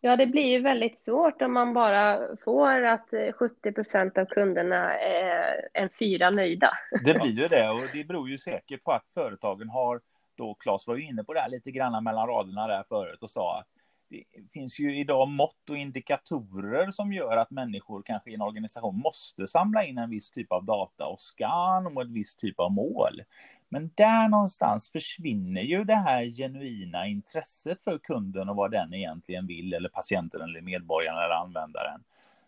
Ja, 0.00 0.16
det 0.16 0.26
blir 0.26 0.46
ju 0.46 0.60
väldigt 0.60 0.98
svårt 0.98 1.42
om 1.42 1.52
man 1.52 1.74
bara 1.74 2.36
får 2.44 2.82
att 2.82 3.08
70 3.34 3.72
procent 3.72 4.18
av 4.18 4.24
kunderna 4.24 4.94
är 4.94 5.68
en 5.72 5.88
fyra 5.98 6.30
nöjda. 6.30 6.70
Det 7.04 7.14
blir 7.14 7.42
ju 7.42 7.48
det 7.48 7.68
och 7.68 7.86
det 7.92 8.04
beror 8.04 8.28
ju 8.28 8.38
säkert 8.38 8.84
på 8.84 8.92
att 8.92 9.08
företagen 9.08 9.68
har, 9.68 10.00
då 10.36 10.54
Claes 10.54 10.86
var 10.86 10.96
ju 10.96 11.04
inne 11.04 11.24
på 11.24 11.34
det 11.34 11.40
här 11.40 11.48
lite 11.48 11.70
grann 11.70 12.04
mellan 12.04 12.28
raderna 12.28 12.66
där 12.66 12.82
förut 12.88 13.22
och 13.22 13.30
sa 13.30 13.58
att 13.58 13.77
det 14.10 14.24
finns 14.52 14.78
ju 14.78 15.00
idag 15.00 15.28
mått 15.28 15.70
och 15.70 15.76
indikatorer 15.76 16.90
som 16.90 17.12
gör 17.12 17.36
att 17.36 17.50
människor 17.50 18.02
kanske 18.02 18.30
i 18.30 18.34
en 18.34 18.42
organisation 18.42 18.98
måste 18.98 19.46
samla 19.46 19.84
in 19.84 19.98
en 19.98 20.10
viss 20.10 20.30
typ 20.30 20.52
av 20.52 20.64
data 20.64 21.06
och 21.06 21.20
ska 21.20 21.80
nå 21.80 22.00
ett 22.00 22.10
visst 22.10 22.38
typ 22.38 22.60
av 22.60 22.72
mål. 22.72 23.22
Men 23.68 23.90
där 23.94 24.28
någonstans 24.28 24.90
försvinner 24.90 25.62
ju 25.62 25.84
det 25.84 25.94
här 25.94 26.24
genuina 26.24 27.06
intresset 27.06 27.84
för 27.84 27.98
kunden 27.98 28.48
och 28.48 28.56
vad 28.56 28.70
den 28.70 28.94
egentligen 28.94 29.46
vill, 29.46 29.72
eller 29.72 29.88
patienten 29.88 30.40
eller 30.40 30.60
medborgaren 30.60 31.18
eller 31.18 31.34
användaren. 31.34 32.04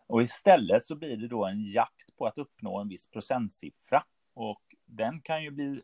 Och 0.06 0.22
istället 0.22 0.84
så 0.84 0.96
blir 0.96 1.16
det 1.16 1.28
då 1.28 1.46
en 1.46 1.62
jakt 1.62 2.16
på 2.18 2.26
att 2.26 2.38
uppnå 2.38 2.78
en 2.78 2.88
viss 2.88 3.06
procentsiffra. 3.06 4.02
Och 4.34 4.62
den 4.86 5.20
kan 5.20 5.42
ju 5.42 5.50
bli, 5.50 5.82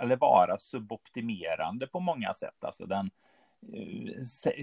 eller 0.00 0.16
vara 0.16 0.58
suboptimerande 0.58 1.86
på 1.86 2.00
många 2.00 2.34
sätt. 2.34 2.64
Alltså 2.64 2.86
den 2.86 3.10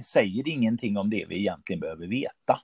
säger 0.03 0.47
ingenting 0.47 0.97
om 0.97 1.09
det 1.09 1.25
vi 1.29 1.39
egentligen 1.39 1.79
behöver 1.79 2.07
veta. 2.07 2.61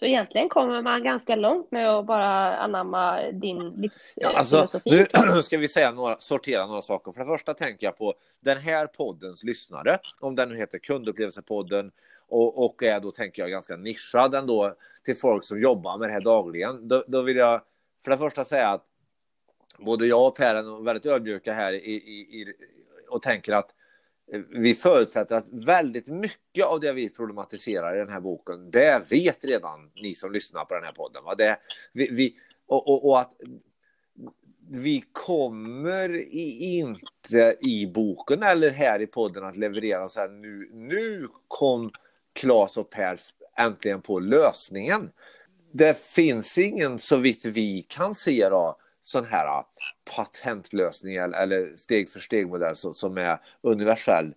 Så 0.00 0.06
egentligen 0.06 0.48
kommer 0.48 0.82
man 0.82 1.02
ganska 1.02 1.36
långt 1.36 1.70
med 1.70 1.90
att 1.90 2.06
bara 2.06 2.56
anamma 2.56 3.22
din 3.32 3.58
livsfilosofi. 3.58 4.12
Ja, 4.14 4.38
alltså, 4.38 4.80
nu 4.84 5.42
ska 5.42 5.58
vi 5.58 5.68
säga 5.68 5.92
några, 5.92 6.16
sortera 6.18 6.66
några 6.66 6.82
saker. 6.82 7.12
För 7.12 7.20
det 7.20 7.26
första 7.26 7.54
tänker 7.54 7.86
jag 7.86 7.98
på 7.98 8.14
den 8.40 8.58
här 8.58 8.86
poddens 8.86 9.44
lyssnare, 9.44 9.98
om 10.20 10.36
den 10.36 10.48
nu 10.48 10.56
heter 10.56 10.78
Kundupplevelsepodden 10.78 11.92
och, 12.28 12.64
och 12.64 12.82
är 12.82 13.00
då, 13.00 13.10
tänker 13.10 13.42
jag, 13.42 13.50
ganska 13.50 13.76
nischad 13.76 14.34
ändå 14.34 14.74
till 15.04 15.16
folk 15.16 15.44
som 15.44 15.60
jobbar 15.60 15.98
med 15.98 16.08
det 16.08 16.12
här 16.12 16.20
dagligen. 16.20 16.88
Då, 16.88 17.04
då 17.08 17.22
vill 17.22 17.36
jag 17.36 17.62
för 18.04 18.10
det 18.10 18.18
första 18.18 18.44
säga 18.44 18.68
att 18.68 18.84
både 19.78 20.06
jag 20.06 20.26
och 20.26 20.36
Per 20.36 20.54
är 20.54 20.84
väldigt 20.84 21.06
ödmjuka 21.06 21.52
här 21.52 21.72
i, 21.72 21.76
i, 21.76 22.40
i, 22.40 22.54
och 23.10 23.22
tänker 23.22 23.52
att 23.52 23.70
eh, 24.32 24.40
vi 24.50 24.74
förutsätter 24.74 25.36
att 25.36 25.48
väldigt 25.48 26.08
mycket 26.08 26.64
av 26.64 26.80
det 26.80 26.92
vi 26.92 27.08
problematiserar 27.08 27.96
i 27.96 27.98
den 27.98 28.08
här 28.08 28.20
boken, 28.20 28.70
det 28.70 29.02
vet 29.10 29.44
redan 29.44 29.90
ni 30.02 30.14
som 30.14 30.32
lyssnar 30.32 30.64
på 30.64 30.74
den 30.74 30.84
här 30.84 30.92
podden. 30.92 31.24
Va? 31.24 31.34
Det, 31.34 31.56
vi, 31.92 32.10
vi 32.10 32.34
och, 32.66 32.88
och, 32.88 33.08
och, 33.08 33.20
att 33.20 33.32
vi 34.70 35.04
kommer 35.12 36.14
i, 36.14 36.78
inte 36.78 37.56
i 37.60 37.86
boken 37.86 38.42
eller 38.42 38.70
här 38.70 39.02
i 39.02 39.06
podden 39.06 39.44
att 39.44 39.56
leverera 39.56 40.08
så 40.08 40.20
här 40.20 40.28
nu, 40.28 40.70
nu 40.72 41.28
kom 41.48 41.90
Claes 42.32 42.76
och 42.76 42.90
Per 42.90 43.20
äntligen 43.58 44.02
på 44.02 44.20
lösningen. 44.20 45.10
Det 45.72 45.98
finns 45.98 46.58
ingen 46.58 46.98
så 46.98 47.16
vitt 47.16 47.44
vi 47.44 47.86
kan 47.88 48.14
se 48.14 48.48
då, 48.48 48.78
sån 49.10 49.24
här 49.24 49.46
ah, 49.46 49.68
patentlösning 50.16 51.16
eller 51.16 51.76
steg 51.76 52.10
för 52.10 52.20
steg 52.20 52.48
modell 52.48 52.76
som, 52.76 53.18
är 53.18 53.40
universell. 53.60 54.34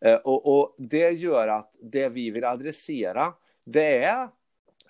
Eh, 0.00 0.14
och, 0.14 0.58
och, 0.58 0.74
det 0.78 1.10
gör 1.10 1.48
att 1.48 1.72
det 1.82 2.08
vi 2.08 2.30
vill 2.30 2.44
adressera, 2.44 3.32
det 3.64 4.04
är 4.04 4.28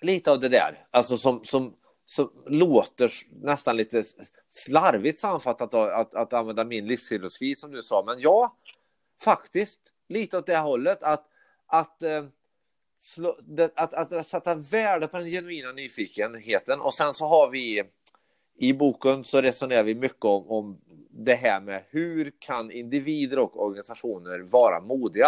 lite 0.01 0.31
av 0.31 0.39
det 0.39 0.49
där, 0.49 0.85
alltså 0.91 1.17
som, 1.17 1.45
som, 1.45 1.73
som 2.05 2.31
låter 2.45 3.11
nästan 3.41 3.77
lite 3.77 4.03
slarvigt 4.49 5.19
sammanfattat 5.19 5.73
att, 5.73 6.15
att 6.15 6.33
använda 6.33 6.65
min 6.65 6.87
livsfilosofi 6.87 7.55
som 7.55 7.71
du 7.71 7.83
sa, 7.83 8.03
men 8.05 8.19
ja, 8.19 8.55
faktiskt 9.19 9.79
lite 10.07 10.37
åt 10.37 10.45
det 10.45 10.57
hållet 10.57 11.03
att, 11.03 11.25
att 11.67 12.03
eh, 12.03 12.23
att, 13.75 13.93
att, 13.93 14.13
att 14.13 14.27
sätta 14.27 14.55
värde 14.55 15.07
på 15.07 15.17
den 15.17 15.27
genuina 15.27 15.71
nyfikenheten. 15.71 16.81
Och 16.81 16.93
sen 16.93 17.13
så 17.13 17.25
har 17.25 17.49
vi 17.49 17.83
i 18.57 18.73
boken 18.73 19.23
så 19.23 19.41
resonerar 19.41 19.83
vi 19.83 19.95
mycket 19.95 20.25
om, 20.25 20.47
om 20.47 20.77
det 21.09 21.33
här 21.33 21.61
med 21.61 21.83
hur 21.89 22.31
kan 22.39 22.71
individer 22.71 23.39
och 23.39 23.65
organisationer 23.65 24.39
vara 24.39 24.79
modiga? 24.79 25.27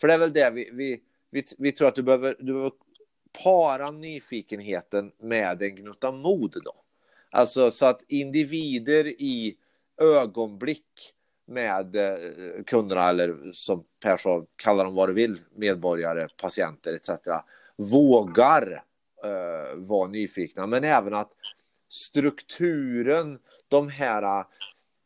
För 0.00 0.08
det 0.08 0.14
är 0.14 0.18
väl 0.18 0.32
det 0.32 0.50
vi, 0.50 0.70
vi, 0.72 1.00
vi, 1.30 1.44
vi 1.58 1.72
tror 1.72 1.88
att 1.88 1.94
du 1.94 2.02
behöver, 2.02 2.36
du 2.38 2.52
behöver 2.52 2.72
para 3.44 3.90
nyfikenheten 3.90 5.12
med 5.18 5.62
en 5.62 5.76
gnutta 5.76 6.12
mod 6.12 6.52
då. 6.64 6.74
Alltså 7.30 7.70
så 7.70 7.86
att 7.86 8.02
individer 8.08 9.06
i 9.06 9.56
ögonblick 10.00 11.14
med 11.46 11.96
eh, 11.96 12.16
kunderna 12.66 13.08
eller 13.08 13.52
som 13.52 13.84
Per 14.02 14.16
sa, 14.16 14.46
kalla 14.56 14.84
dem 14.84 14.94
vad 14.94 15.08
du 15.08 15.12
vill, 15.12 15.38
medborgare, 15.54 16.28
patienter 16.42 16.94
etc. 16.94 17.10
vågar 17.76 18.84
uh, 19.24 19.76
vara 19.76 20.08
nyfikna 20.08 20.66
men 20.66 20.84
även 20.84 21.14
att 21.14 21.30
strukturen, 21.88 23.38
de 23.68 23.88
här, 23.88 24.44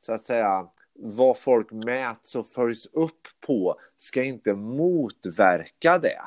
så 0.01 0.13
att 0.13 0.23
säga, 0.23 0.69
vad 0.95 1.39
folk 1.39 1.73
mäts 1.73 2.37
och 2.37 2.49
följs 2.49 2.87
upp 2.87 3.29
på 3.47 3.81
ska 3.97 4.23
inte 4.23 4.55
motverka 4.55 5.99
det. 5.99 6.21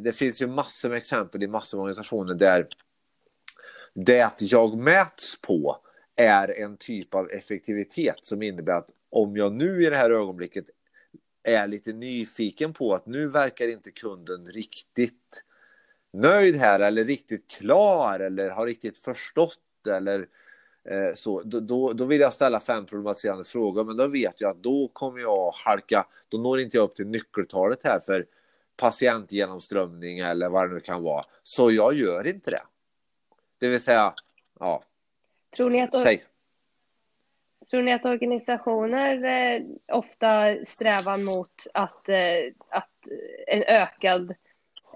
Det 0.00 0.12
finns 0.12 0.42
ju 0.42 0.46
massor 0.46 0.88
med 0.88 0.98
exempel 0.98 1.42
i 1.42 1.46
massor 1.46 1.78
av 1.78 1.82
organisationer 1.82 2.34
där 2.34 2.68
det 3.94 4.34
jag 4.38 4.78
mäts 4.78 5.40
på 5.40 5.76
är 6.16 6.48
en 6.60 6.76
typ 6.76 7.14
av 7.14 7.30
effektivitet 7.30 8.24
som 8.24 8.42
innebär 8.42 8.72
att 8.72 8.90
om 9.10 9.36
jag 9.36 9.52
nu 9.52 9.82
i 9.82 9.90
det 9.90 9.96
här 9.96 10.10
ögonblicket 10.10 10.64
är 11.42 11.66
lite 11.66 11.92
nyfiken 11.92 12.72
på 12.72 12.94
att 12.94 13.06
nu 13.06 13.28
verkar 13.28 13.68
inte 13.68 13.90
kunden 13.90 14.46
riktigt 14.46 15.44
nöjd 16.12 16.56
här 16.56 16.80
eller 16.80 17.04
riktigt 17.04 17.50
klar 17.50 18.20
eller 18.20 18.50
har 18.50 18.66
riktigt 18.66 18.98
förstått 18.98 19.58
eller 19.86 20.26
eh, 20.84 21.14
så, 21.14 21.42
då, 21.42 21.92
då 21.92 22.04
vill 22.04 22.20
jag 22.20 22.32
ställa 22.32 22.60
fem 22.60 22.86
problematiserande 22.86 23.44
frågor, 23.44 23.84
men 23.84 23.96
då 23.96 24.06
vet 24.06 24.40
jag 24.40 24.50
att 24.50 24.62
då 24.62 24.88
kommer 24.92 25.20
jag 25.20 25.50
halka, 25.50 26.06
då 26.28 26.38
når 26.38 26.60
inte 26.60 26.76
jag 26.76 26.84
upp 26.84 26.94
till 26.94 27.06
nyckeltalet 27.06 27.80
här 27.84 28.00
för 28.00 28.26
patientgenomströmning 28.76 30.18
eller 30.18 30.48
vad 30.48 30.68
det 30.68 30.74
nu 30.74 30.80
kan 30.80 31.02
vara. 31.02 31.24
Så 31.42 31.70
jag 31.70 31.94
gör 31.94 32.26
inte 32.26 32.50
det. 32.50 32.62
Det 33.58 33.68
vill 33.68 33.82
säga, 33.82 34.14
ja. 34.60 34.82
Tror 35.56 35.70
ni 35.70 35.82
att, 35.82 36.02
Säg. 36.02 36.24
Tror 37.70 37.82
ni 37.82 37.92
att 37.92 38.04
organisationer 38.04 39.24
eh, 39.24 39.62
ofta 39.92 40.64
strävar 40.64 41.18
mot 41.18 41.66
att, 41.74 42.08
eh, 42.08 42.52
att 42.68 42.90
en 43.46 43.62
ökad 43.62 44.34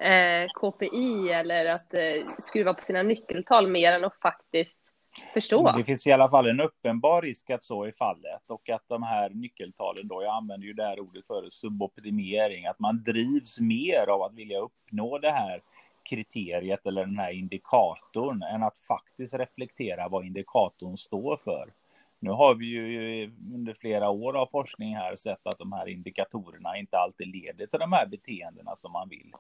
eh, 0.02 0.49
KPI 0.54 1.32
eller 1.32 1.64
att 1.64 1.94
eh, 1.94 2.02
skruva 2.38 2.75
på 2.75 2.82
sina 2.82 3.02
nyckeltal 3.02 3.68
mer 3.68 3.92
än 3.92 4.04
att 4.04 4.18
faktiskt 4.18 4.92
förstå. 5.32 5.73
Det 5.76 5.85
finns 5.85 6.06
i 6.06 6.12
alla 6.12 6.28
fall 6.28 6.47
en 6.47 6.61
uppenbar 6.61 7.23
risk 7.23 7.50
att 7.50 7.64
så 7.64 7.85
är 7.85 7.92
fallet 7.92 8.42
och 8.47 8.68
att 8.68 8.85
de 8.88 9.02
här 9.02 9.30
nyckeltalen 9.30 10.09
då, 10.09 10.23
jag 10.23 10.35
använder 10.35 10.66
ju 10.66 10.73
det 10.73 10.85
här 10.85 11.00
ordet 11.00 11.26
för 11.26 11.50
suboptimering, 11.50 12.66
att 12.66 12.78
man 12.78 13.02
drivs 13.02 13.61
mer 13.61 14.11
av 14.11 14.23
att 14.23 14.35
vilja 14.35 14.59
uppnå 14.59 15.18
det 15.18 15.30
här 15.30 15.62
kriteriet 16.02 16.87
eller 16.87 17.06
den 17.06 17.18
här 17.18 17.32
indikatorn 17.32 18.42
än 18.42 18.62
att 18.62 18.78
faktiskt 18.78 19.35
reflektera 19.35 20.09
vad 20.09 20.26
indikatorn 20.26 20.99
står 20.99 21.37
för. 21.37 21.73
Nu 22.18 22.30
har 22.30 22.54
vi 22.54 22.66
ju 22.66 23.32
under 23.54 23.75
flera 23.75 24.11
år 24.11 24.37
av 24.37 24.47
forskning 24.47 24.97
här 24.97 25.16
sett 25.16 25.47
att 25.47 25.59
de 25.59 25.73
här 25.73 25.88
indikatorerna 25.88 26.78
inte 26.78 26.99
alltid 26.99 27.26
leder 27.28 27.66
till 27.66 27.78
de 27.78 27.92
här 27.92 28.06
beteendena 28.06 28.76
som 28.76 28.92
man 28.92 29.09
vill. 29.09 29.32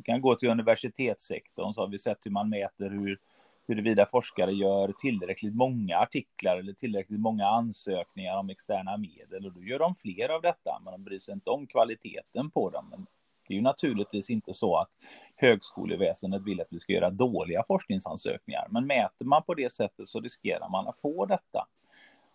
Vi 0.00 0.04
kan 0.04 0.20
gå 0.20 0.36
till 0.36 0.48
universitetssektorn 0.48 1.72
så 1.72 1.80
har 1.80 1.88
vi 1.88 1.98
sett 1.98 2.18
hur 2.22 2.30
man 2.30 2.48
mäter 2.48 2.90
hur 2.90 3.18
huruvida 3.66 4.06
forskare 4.06 4.52
gör 4.52 4.92
tillräckligt 5.00 5.54
många 5.54 5.98
artiklar 5.98 6.56
eller 6.56 6.72
tillräckligt 6.72 7.20
många 7.20 7.46
ansökningar 7.46 8.36
om 8.36 8.50
externa 8.50 8.96
medel 8.96 9.46
och 9.46 9.52
då 9.52 9.64
gör 9.64 9.78
de 9.78 9.94
fler 9.94 10.28
av 10.28 10.42
detta, 10.42 10.80
men 10.84 10.92
de 10.92 11.04
bryr 11.04 11.18
sig 11.18 11.34
inte 11.34 11.50
om 11.50 11.66
kvaliteten 11.66 12.50
på 12.50 12.70
dem. 12.70 12.86
Men 12.90 13.06
det 13.48 13.54
är 13.54 13.56
ju 13.56 13.62
naturligtvis 13.62 14.30
inte 14.30 14.54
så 14.54 14.76
att 14.76 14.90
högskoleväsendet 15.36 16.42
vill 16.42 16.60
att 16.60 16.68
vi 16.70 16.80
ska 16.80 16.92
göra 16.92 17.10
dåliga 17.10 17.64
forskningsansökningar, 17.66 18.66
men 18.70 18.86
mäter 18.86 19.24
man 19.24 19.42
på 19.42 19.54
det 19.54 19.72
sättet 19.72 20.08
så 20.08 20.20
riskerar 20.20 20.68
man 20.68 20.88
att 20.88 20.98
få 20.98 21.26
detta. 21.26 21.66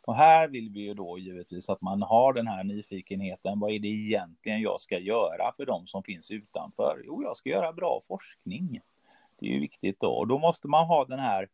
Och 0.08 0.16
här 0.16 0.48
vill 0.48 0.70
vi 0.70 0.80
ju 0.80 0.94
då 0.94 1.20
givetvis 1.20 1.70
att 1.70 1.82
man 1.82 2.02
har 2.02 2.34
den 2.34 2.48
här 2.48 2.64
nyfikenheten. 2.64 3.60
Vad 3.60 3.72
är 3.72 3.80
det 3.80 3.88
egentligen 3.88 4.62
jag 4.62 4.82
ska 4.82 5.00
göra 5.00 5.54
för 5.58 5.66
de 5.66 5.88
som 5.88 6.04
finns 6.04 6.32
utanför? 6.32 7.02
Jo, 7.06 7.24
jag 7.24 7.36
ska 7.36 7.50
göra 7.50 7.74
bra 7.74 8.02
forskning. 8.08 8.82
Det 9.40 9.46
är 9.46 9.50
ju 9.50 9.60
viktigt 9.60 10.00
då. 10.00 10.12
Och 10.12 10.28
då 10.28 10.40
måste 10.40 10.68
man 10.68 10.88
ha 10.88 11.06
den 11.06 11.20
här, 11.20 11.48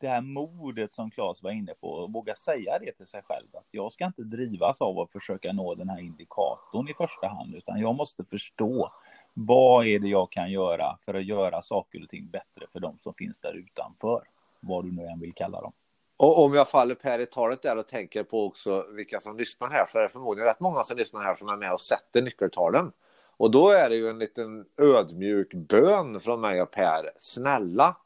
det 0.00 0.08
här 0.08 0.20
modet 0.20 0.92
som 0.92 1.10
Claes 1.10 1.42
var 1.42 1.50
inne 1.50 1.74
på 1.74 1.88
och 1.88 2.12
våga 2.12 2.36
säga 2.36 2.78
det 2.78 2.92
till 2.92 3.06
sig 3.06 3.22
själv. 3.22 3.46
Att 3.52 3.66
jag 3.70 3.92
ska 3.92 4.06
inte 4.06 4.22
drivas 4.22 4.80
av 4.80 4.98
att 4.98 5.12
försöka 5.12 5.52
nå 5.52 5.74
den 5.74 5.88
här 5.88 6.00
indikatorn 6.00 6.88
i 6.88 6.94
första 6.94 7.28
hand, 7.28 7.54
utan 7.54 7.80
jag 7.80 7.94
måste 7.94 8.24
förstå 8.24 8.92
vad 9.34 9.86
är 9.86 9.98
det 9.98 10.08
jag 10.08 10.32
kan 10.32 10.50
göra 10.50 10.98
för 11.00 11.14
att 11.14 11.24
göra 11.24 11.62
saker 11.62 12.02
och 12.02 12.08
ting 12.08 12.30
bättre 12.30 12.66
för 12.72 12.80
de 12.80 12.98
som 12.98 13.14
finns 13.14 13.40
där 13.40 13.52
utanför. 13.52 14.22
Vad 14.60 14.84
du 14.84 14.92
nu 14.92 15.06
än 15.06 15.20
vill 15.20 15.34
kalla 15.34 15.60
dem. 15.60 15.72
Och 16.18 16.44
om 16.44 16.54
jag 16.54 16.68
faller 16.68 16.94
Per 16.94 17.18
i 17.18 17.26
talet 17.26 17.62
där 17.62 17.76
och 17.76 17.86
tänker 17.86 18.22
på 18.22 18.46
också 18.46 18.86
vilka 18.90 19.20
som 19.20 19.36
lyssnar 19.36 19.70
här 19.70 19.86
så 19.88 19.98
är 19.98 20.02
det 20.02 20.08
förmodligen 20.08 20.48
rätt 20.48 20.60
många 20.60 20.82
som 20.82 20.96
lyssnar 20.96 21.22
här 21.22 21.34
som 21.34 21.48
är 21.48 21.56
med 21.56 21.72
och 21.72 21.80
sätter 21.80 22.22
nyckeltalen. 22.22 22.92
Och 23.36 23.50
då 23.50 23.68
är 23.68 23.88
det 23.88 23.96
ju 23.96 24.08
en 24.08 24.18
liten 24.18 24.64
ödmjuk 24.76 25.54
bön 25.54 26.20
från 26.20 26.40
mig 26.40 26.62
och 26.62 26.70
Per. 26.70 27.10
Snälla, 27.18 27.96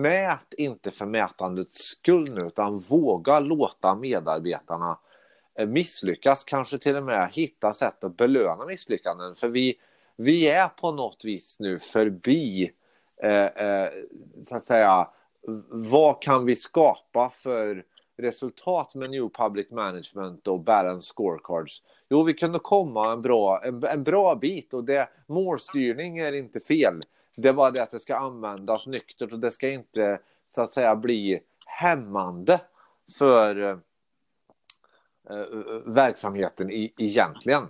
mät 0.00 0.54
inte 0.54 0.90
för 0.90 1.06
mätandets 1.06 1.78
skull 1.78 2.30
nu, 2.34 2.46
utan 2.46 2.78
våga 2.78 3.40
låta 3.40 3.94
medarbetarna 3.94 4.98
misslyckas, 5.66 6.44
kanske 6.44 6.78
till 6.78 6.96
och 6.96 7.02
med 7.02 7.30
hitta 7.32 7.72
sätt 7.72 8.04
att 8.04 8.16
belöna 8.16 8.66
misslyckanden. 8.66 9.34
För 9.34 9.48
vi, 9.48 9.74
vi 10.16 10.48
är 10.48 10.68
på 10.68 10.92
något 10.92 11.24
vis 11.24 11.56
nu 11.58 11.78
förbi, 11.78 12.72
eh, 13.22 13.46
eh, 13.46 13.90
så 14.44 14.56
att 14.56 14.64
säga, 14.64 15.08
vad 15.70 16.22
kan 16.22 16.44
vi 16.44 16.56
skapa 16.56 17.30
för 17.30 17.84
resultat 18.16 18.94
med 18.94 19.10
New 19.10 19.28
Public 19.28 19.70
Management 19.70 20.48
och 20.48 20.60
Balance 20.60 21.08
Scorecards? 21.08 21.82
Jo, 22.08 22.22
vi 22.22 22.34
kunde 22.34 22.58
komma 22.58 23.12
en 23.12 23.22
bra, 23.22 23.64
en, 23.64 23.84
en 23.84 24.02
bra 24.02 24.34
bit 24.34 24.74
och 24.74 24.84
det, 24.84 25.08
målstyrning 25.26 26.18
är 26.18 26.32
inte 26.32 26.60
fel. 26.60 27.00
Det 27.36 27.48
är 27.48 27.52
bara 27.52 27.70
det 27.70 27.82
att 27.82 27.90
det 27.90 28.00
ska 28.00 28.16
användas 28.16 28.86
nyktert 28.86 29.32
och 29.32 29.38
det 29.38 29.50
ska 29.50 29.68
inte 29.68 30.18
så 30.54 30.62
att 30.62 30.72
säga 30.72 30.96
bli 30.96 31.40
hämmande 31.66 32.60
för 33.18 33.62
eh, 33.62 33.78
eh 35.30 35.46
verksamheten 35.84 36.70
i, 36.70 36.92
egentligen. 36.96 37.62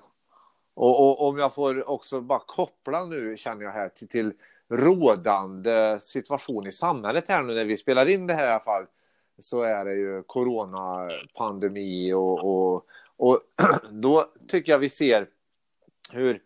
Och, 0.75 1.01
och, 1.01 1.29
om 1.29 1.39
jag 1.39 1.55
får 1.55 1.89
också 1.89 2.21
bara 2.21 2.43
koppla 2.47 3.05
nu 3.05 3.37
känner 3.37 3.65
jag 3.65 3.73
här 3.73 3.89
till, 3.89 4.09
till 4.09 4.33
rådande 4.71 6.01
situation 6.01 6.67
i 6.67 6.73
samhället 6.73 7.25
här 7.29 7.43
nu 7.43 7.55
när 7.55 7.65
vi 7.65 7.77
spelar 7.77 8.11
in 8.11 8.27
det 8.27 8.35
här 8.35 8.47
i 8.47 8.51
alla 8.51 8.61
fall 8.61 8.87
så 9.39 9.63
är 9.63 9.85
det 9.85 9.95
ju 9.95 10.23
coronapandemi 10.23 12.13
och, 12.13 12.45
och, 12.45 12.87
och 13.17 13.41
då 13.91 14.29
tycker 14.49 14.73
jag 14.73 14.79
vi 14.79 14.89
ser 14.89 15.29
hur, 16.13 16.43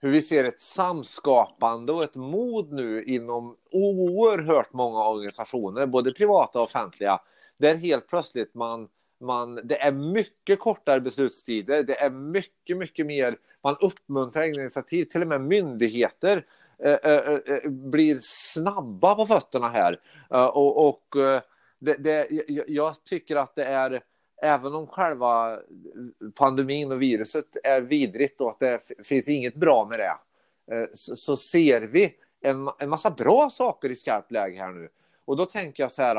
hur 0.00 0.10
vi 0.10 0.22
ser 0.22 0.44
ett 0.44 0.60
samskapande 0.60 1.92
och 1.92 2.02
ett 2.02 2.14
mod 2.14 2.72
nu 2.72 3.04
inom 3.04 3.56
oerhört 3.70 4.72
många 4.72 5.08
organisationer, 5.08 5.86
både 5.86 6.12
privata 6.12 6.58
och 6.58 6.64
offentliga, 6.64 7.20
där 7.56 7.74
helt 7.74 8.08
plötsligt 8.08 8.54
man, 8.54 8.88
man 9.20 9.60
det 9.64 9.82
är 9.82 9.92
mycket 9.92 10.58
kortare 10.58 11.00
beslutstider, 11.00 11.82
det 11.82 12.00
är 12.00 12.10
mycket, 12.10 12.76
mycket 12.76 13.06
mer, 13.06 13.36
man 13.62 13.76
uppmuntrar 13.80 14.42
egna 14.42 14.62
initiativ, 14.62 15.04
till 15.04 15.22
och 15.22 15.28
med 15.28 15.40
myndigheter 15.40 16.44
Eh, 16.84 16.98
eh, 17.02 17.38
eh, 17.46 17.70
blir 17.70 18.18
snabba 18.22 19.14
på 19.14 19.26
fötterna 19.26 19.68
här. 19.68 19.96
Och, 20.28 20.88
och 20.88 21.04
det, 21.78 21.94
det, 21.94 22.26
jag 22.66 23.04
tycker 23.04 23.36
att 23.36 23.54
det 23.54 23.64
är, 23.64 24.02
även 24.42 24.74
om 24.74 24.86
själva 24.86 25.58
pandemin 26.34 26.92
och 26.92 27.02
viruset 27.02 27.56
är 27.64 27.80
vidrigt 27.80 28.40
och 28.40 28.50
att 28.50 28.58
det 28.58 28.80
finns 29.04 29.28
inget 29.28 29.54
bra 29.54 29.84
med 29.84 29.98
det, 29.98 30.16
så, 30.94 31.16
så 31.16 31.36
ser 31.36 31.80
vi 31.80 32.14
en, 32.40 32.68
en 32.78 32.88
massa 32.88 33.10
bra 33.10 33.50
saker 33.50 33.90
i 33.90 33.96
skarpt 33.96 34.30
läge 34.30 34.58
här 34.58 34.72
nu. 34.72 34.88
Och 35.24 35.36
då 35.36 35.46
tänker 35.46 35.82
jag 35.82 35.92
så 35.92 36.02
här 36.02 36.16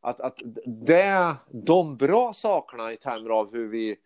att, 0.00 0.20
att 0.20 0.38
det, 0.66 1.34
de 1.50 1.96
bra 1.96 2.32
sakerna 2.32 2.92
i 2.92 2.96
termer 2.96 3.30
av 3.30 3.52
hur 3.52 3.68
vi, 3.68 3.96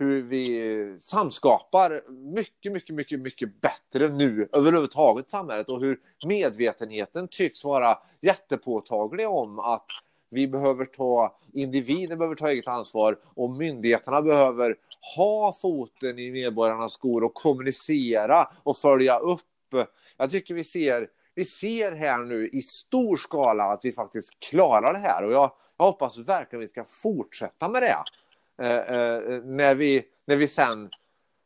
hur 0.00 0.22
vi 0.22 0.96
samskapar 1.00 2.02
mycket, 2.34 2.72
mycket, 2.72 2.94
mycket, 2.94 3.20
mycket 3.20 3.60
bättre 3.60 4.08
nu 4.08 4.48
överhuvudtaget 4.52 5.26
i 5.26 5.30
samhället 5.30 5.68
och 5.68 5.80
hur 5.80 5.98
medvetenheten 6.26 7.28
tycks 7.28 7.64
vara 7.64 7.98
jättepåtaglig 8.20 9.28
om 9.28 9.58
att 9.58 9.86
vi 10.30 10.48
behöver 10.48 10.84
ta, 10.84 11.38
individen 11.52 12.18
behöver 12.18 12.34
ta 12.34 12.50
eget 12.50 12.68
ansvar 12.68 13.18
och 13.24 13.50
myndigheterna 13.50 14.22
behöver 14.22 14.76
ha 15.16 15.56
foten 15.62 16.18
i 16.18 16.30
medborgarnas 16.30 16.92
skor 16.92 17.24
och 17.24 17.34
kommunicera 17.34 18.48
och 18.62 18.76
följa 18.76 19.18
upp. 19.18 19.74
Jag 20.16 20.30
tycker 20.30 20.54
vi 20.54 20.64
ser, 20.64 21.08
vi 21.34 21.44
ser 21.44 21.92
här 21.92 22.18
nu 22.18 22.48
i 22.48 22.62
stor 22.62 23.16
skala 23.16 23.64
att 23.64 23.84
vi 23.84 23.92
faktiskt 23.92 24.40
klarar 24.40 24.92
det 24.92 24.98
här 24.98 25.24
och 25.24 25.32
jag, 25.32 25.52
jag 25.76 25.84
hoppas 25.84 26.18
verkligen 26.18 26.60
vi 26.60 26.68
ska 26.68 26.84
fortsätta 26.84 27.68
med 27.68 27.82
det. 27.82 28.04
Eh, 28.60 28.96
eh, 28.96 29.42
när, 29.44 29.74
vi, 29.74 30.04
när 30.26 30.36
vi 30.36 30.48
sen 30.48 30.90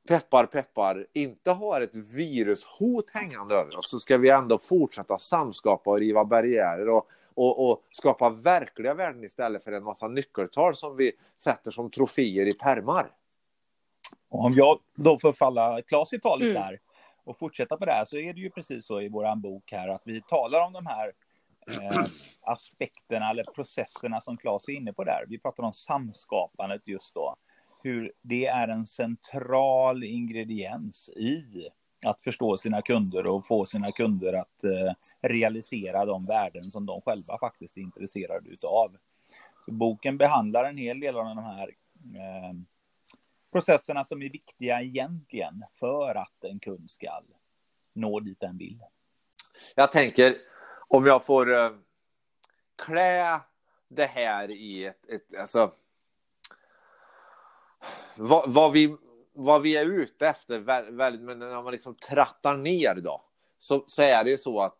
peppar 0.09 0.47
peppar 0.47 1.07
inte 1.13 1.51
har 1.51 1.81
ett 1.81 1.95
virushot 1.95 3.11
hängande 3.13 3.55
över 3.55 3.79
oss 3.79 3.91
så 3.91 3.99
ska 4.01 4.17
vi 4.17 4.31
ändå 4.31 4.59
fortsätta 4.59 5.19
samskapa 5.19 5.91
och 5.91 5.99
riva 5.99 6.25
barriärer 6.25 6.89
och 6.89 7.09
och, 7.35 7.71
och 7.71 7.83
skapa 7.91 8.31
verkliga 8.31 8.95
värden 8.95 9.25
istället 9.25 9.65
för 9.65 9.73
en 9.73 9.85
massa 9.85 10.09
nyckeltal 10.09 10.77
som 10.77 10.97
vi 10.97 11.13
sätter 11.39 11.71
som 11.71 11.91
troféer 11.91 12.47
i 12.47 12.53
permar. 12.53 13.11
Om 14.29 14.53
jag 14.53 14.79
då 14.95 15.19
får 15.19 15.33
falla 15.33 15.83
Klas 15.83 16.13
i 16.13 16.21
talet 16.21 16.51
mm. 16.51 16.63
där 16.63 16.81
och 17.25 17.39
fortsätta 17.39 17.77
på 17.77 17.85
det 17.85 17.93
här 17.93 18.05
så 18.05 18.17
är 18.17 18.33
det 18.33 18.41
ju 18.41 18.51
precis 18.51 18.87
så 18.87 19.01
i 19.01 19.09
vår 19.09 19.37
bok 19.37 19.73
här 19.73 19.89
att 19.89 20.03
vi 20.05 20.23
talar 20.23 20.61
om 20.61 20.73
de 20.73 20.87
här 20.87 21.13
eh, 21.67 22.05
aspekterna 22.43 23.31
eller 23.31 23.45
processerna 23.45 24.21
som 24.21 24.37
Klas 24.37 24.69
är 24.69 24.73
inne 24.73 24.93
på 24.93 25.05
där. 25.05 25.25
Vi 25.29 25.39
pratar 25.39 25.63
om 25.63 25.73
samskapandet 25.73 26.89
just 26.89 27.15
då. 27.15 27.37
Hur 27.83 28.13
det 28.23 28.47
är 28.47 28.69
en 28.69 28.87
central 28.87 30.05
ingrediens 30.05 31.09
i 31.09 31.69
att 32.05 32.23
förstå 32.23 32.57
sina 32.57 32.83
kunder 32.83 33.27
och 33.27 33.47
få 33.47 33.67
sina 33.67 33.93
kunder 33.93 34.33
att 34.33 34.65
eh, 34.65 34.93
realisera 35.23 36.05
de 36.05 36.27
värden 36.27 36.65
som 36.65 36.87
de 36.87 37.01
själva 37.01 37.39
faktiskt 37.39 37.77
är 37.77 37.81
intresserade 37.81 38.51
utav. 38.51 38.97
Så 39.65 39.73
boken 39.73 40.19
behandlar 40.19 40.65
en 40.65 40.77
hel 40.77 41.01
del 41.01 41.17
av 41.17 41.25
de 41.25 41.39
här 41.39 41.69
eh, 42.15 42.55
processerna 43.53 44.05
som 44.05 44.23
är 44.23 44.31
viktiga 44.31 44.83
egentligen 44.83 45.65
för 45.81 46.15
att 46.15 46.45
en 46.45 46.61
kund 46.61 46.91
ska 46.91 47.21
nå 47.93 48.21
dit 48.21 48.41
den 48.41 48.59
vill. 48.59 48.81
Jag 49.75 49.93
tänker 49.93 50.35
om 50.89 51.07
jag 51.07 51.25
får 51.25 51.55
eh, 51.55 51.71
klä 52.87 53.41
det 53.89 54.07
här 54.07 54.51
i 54.51 54.85
ett, 54.85 55.09
ett 55.09 55.39
alltså 55.41 55.73
vad, 58.17 58.53
vad, 58.53 58.73
vi 58.73 58.97
vad 59.33 59.63
vi 59.63 59.77
är 59.77 59.87
ute 59.87 60.29
efter, 60.29 60.59
väldigt, 60.91 61.23
men 61.23 61.39
när 61.39 61.63
man 61.63 61.73
liksom 61.73 61.95
trattar 61.95 62.57
ner 62.57 62.95
då, 62.95 63.25
så, 63.59 63.85
så 63.87 64.03
är 64.03 64.25
det 64.25 64.31
ju 64.31 64.39
så 64.39 64.61
att 64.61 64.79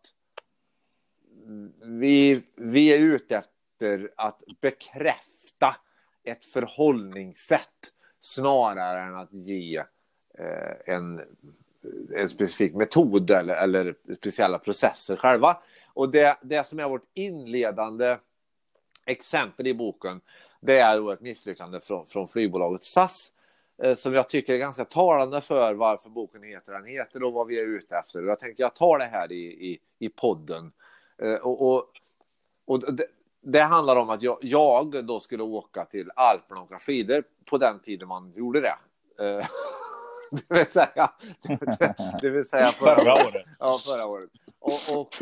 vi, 1.81 2.43
vi 2.55 2.93
är 2.93 2.99
ute 2.99 3.37
efter 3.37 4.11
att 4.17 4.43
bekräfta 4.61 5.75
ett 6.23 6.45
förhållningssätt 6.45 7.91
snarare 8.21 9.01
än 9.01 9.15
att 9.15 9.33
ge 9.33 9.77
eh, 10.39 10.93
en, 10.95 11.21
en 12.15 12.29
specifik 12.29 12.73
metod 12.73 13.31
eller, 13.31 13.55
eller 13.55 13.95
speciella 14.17 14.59
processer 14.59 15.15
själva. 15.15 15.57
Och 15.95 16.09
det, 16.09 16.37
det 16.41 16.67
som 16.67 16.79
är 16.79 16.89
vårt 16.89 17.09
inledande 17.13 18.17
exempel 19.05 19.67
i 19.67 19.73
boken, 19.73 20.21
det 20.61 20.79
är 20.79 20.97
då 20.97 21.11
ett 21.11 21.21
misslyckande 21.21 21.79
från, 21.79 22.07
från 22.07 22.27
flygbolaget 22.27 22.83
SAS 22.83 23.31
Eh, 23.83 23.95
som 23.95 24.13
jag 24.13 24.29
tycker 24.29 24.53
är 24.53 24.57
ganska 24.57 24.85
talande 24.85 25.41
för 25.41 25.73
varför 25.73 26.09
boken 26.09 26.43
heter 26.43 26.71
den 26.71 26.85
heter 26.85 27.23
och 27.23 27.33
vad 27.33 27.47
vi 27.47 27.59
är 27.59 27.65
ute 27.65 27.97
efter. 27.97 28.23
Och 28.23 28.29
jag 28.29 28.39
tänker 28.39 28.63
jag 28.63 28.75
tar 28.75 28.99
det 28.99 29.05
här 29.05 29.31
i, 29.31 29.45
i, 29.45 29.79
i 29.99 30.09
podden. 30.09 30.71
Eh, 31.21 31.33
och, 31.33 31.73
och, 31.75 31.83
och 32.65 32.95
det, 32.95 33.05
det, 33.41 33.59
handlar 33.59 33.95
om 33.95 34.09
att 34.09 34.21
jag, 34.21 34.37
jag, 34.41 35.05
då 35.05 35.19
skulle 35.19 35.43
åka 35.43 35.85
till 35.85 36.11
Alperna 36.15 36.61
och 36.61 36.65
åka 36.65 36.79
skidor 36.79 37.23
på 37.49 37.57
den 37.57 37.79
tiden 37.79 38.07
man 38.07 38.33
gjorde 38.35 38.61
det. 38.61 38.77
Eh, 39.19 39.45
det 40.47 40.55
vill 40.55 40.65
säga, 40.65 41.11
det, 41.41 41.95
det 42.21 42.29
vill 42.29 42.45
säga 42.45 42.71
förra, 42.71 42.95
förra 42.95 43.13
året. 43.13 43.45
Ja, 43.59 43.79
förra 43.85 44.05
året. 44.05 44.29
Och, 44.59 44.99
och 44.99 45.15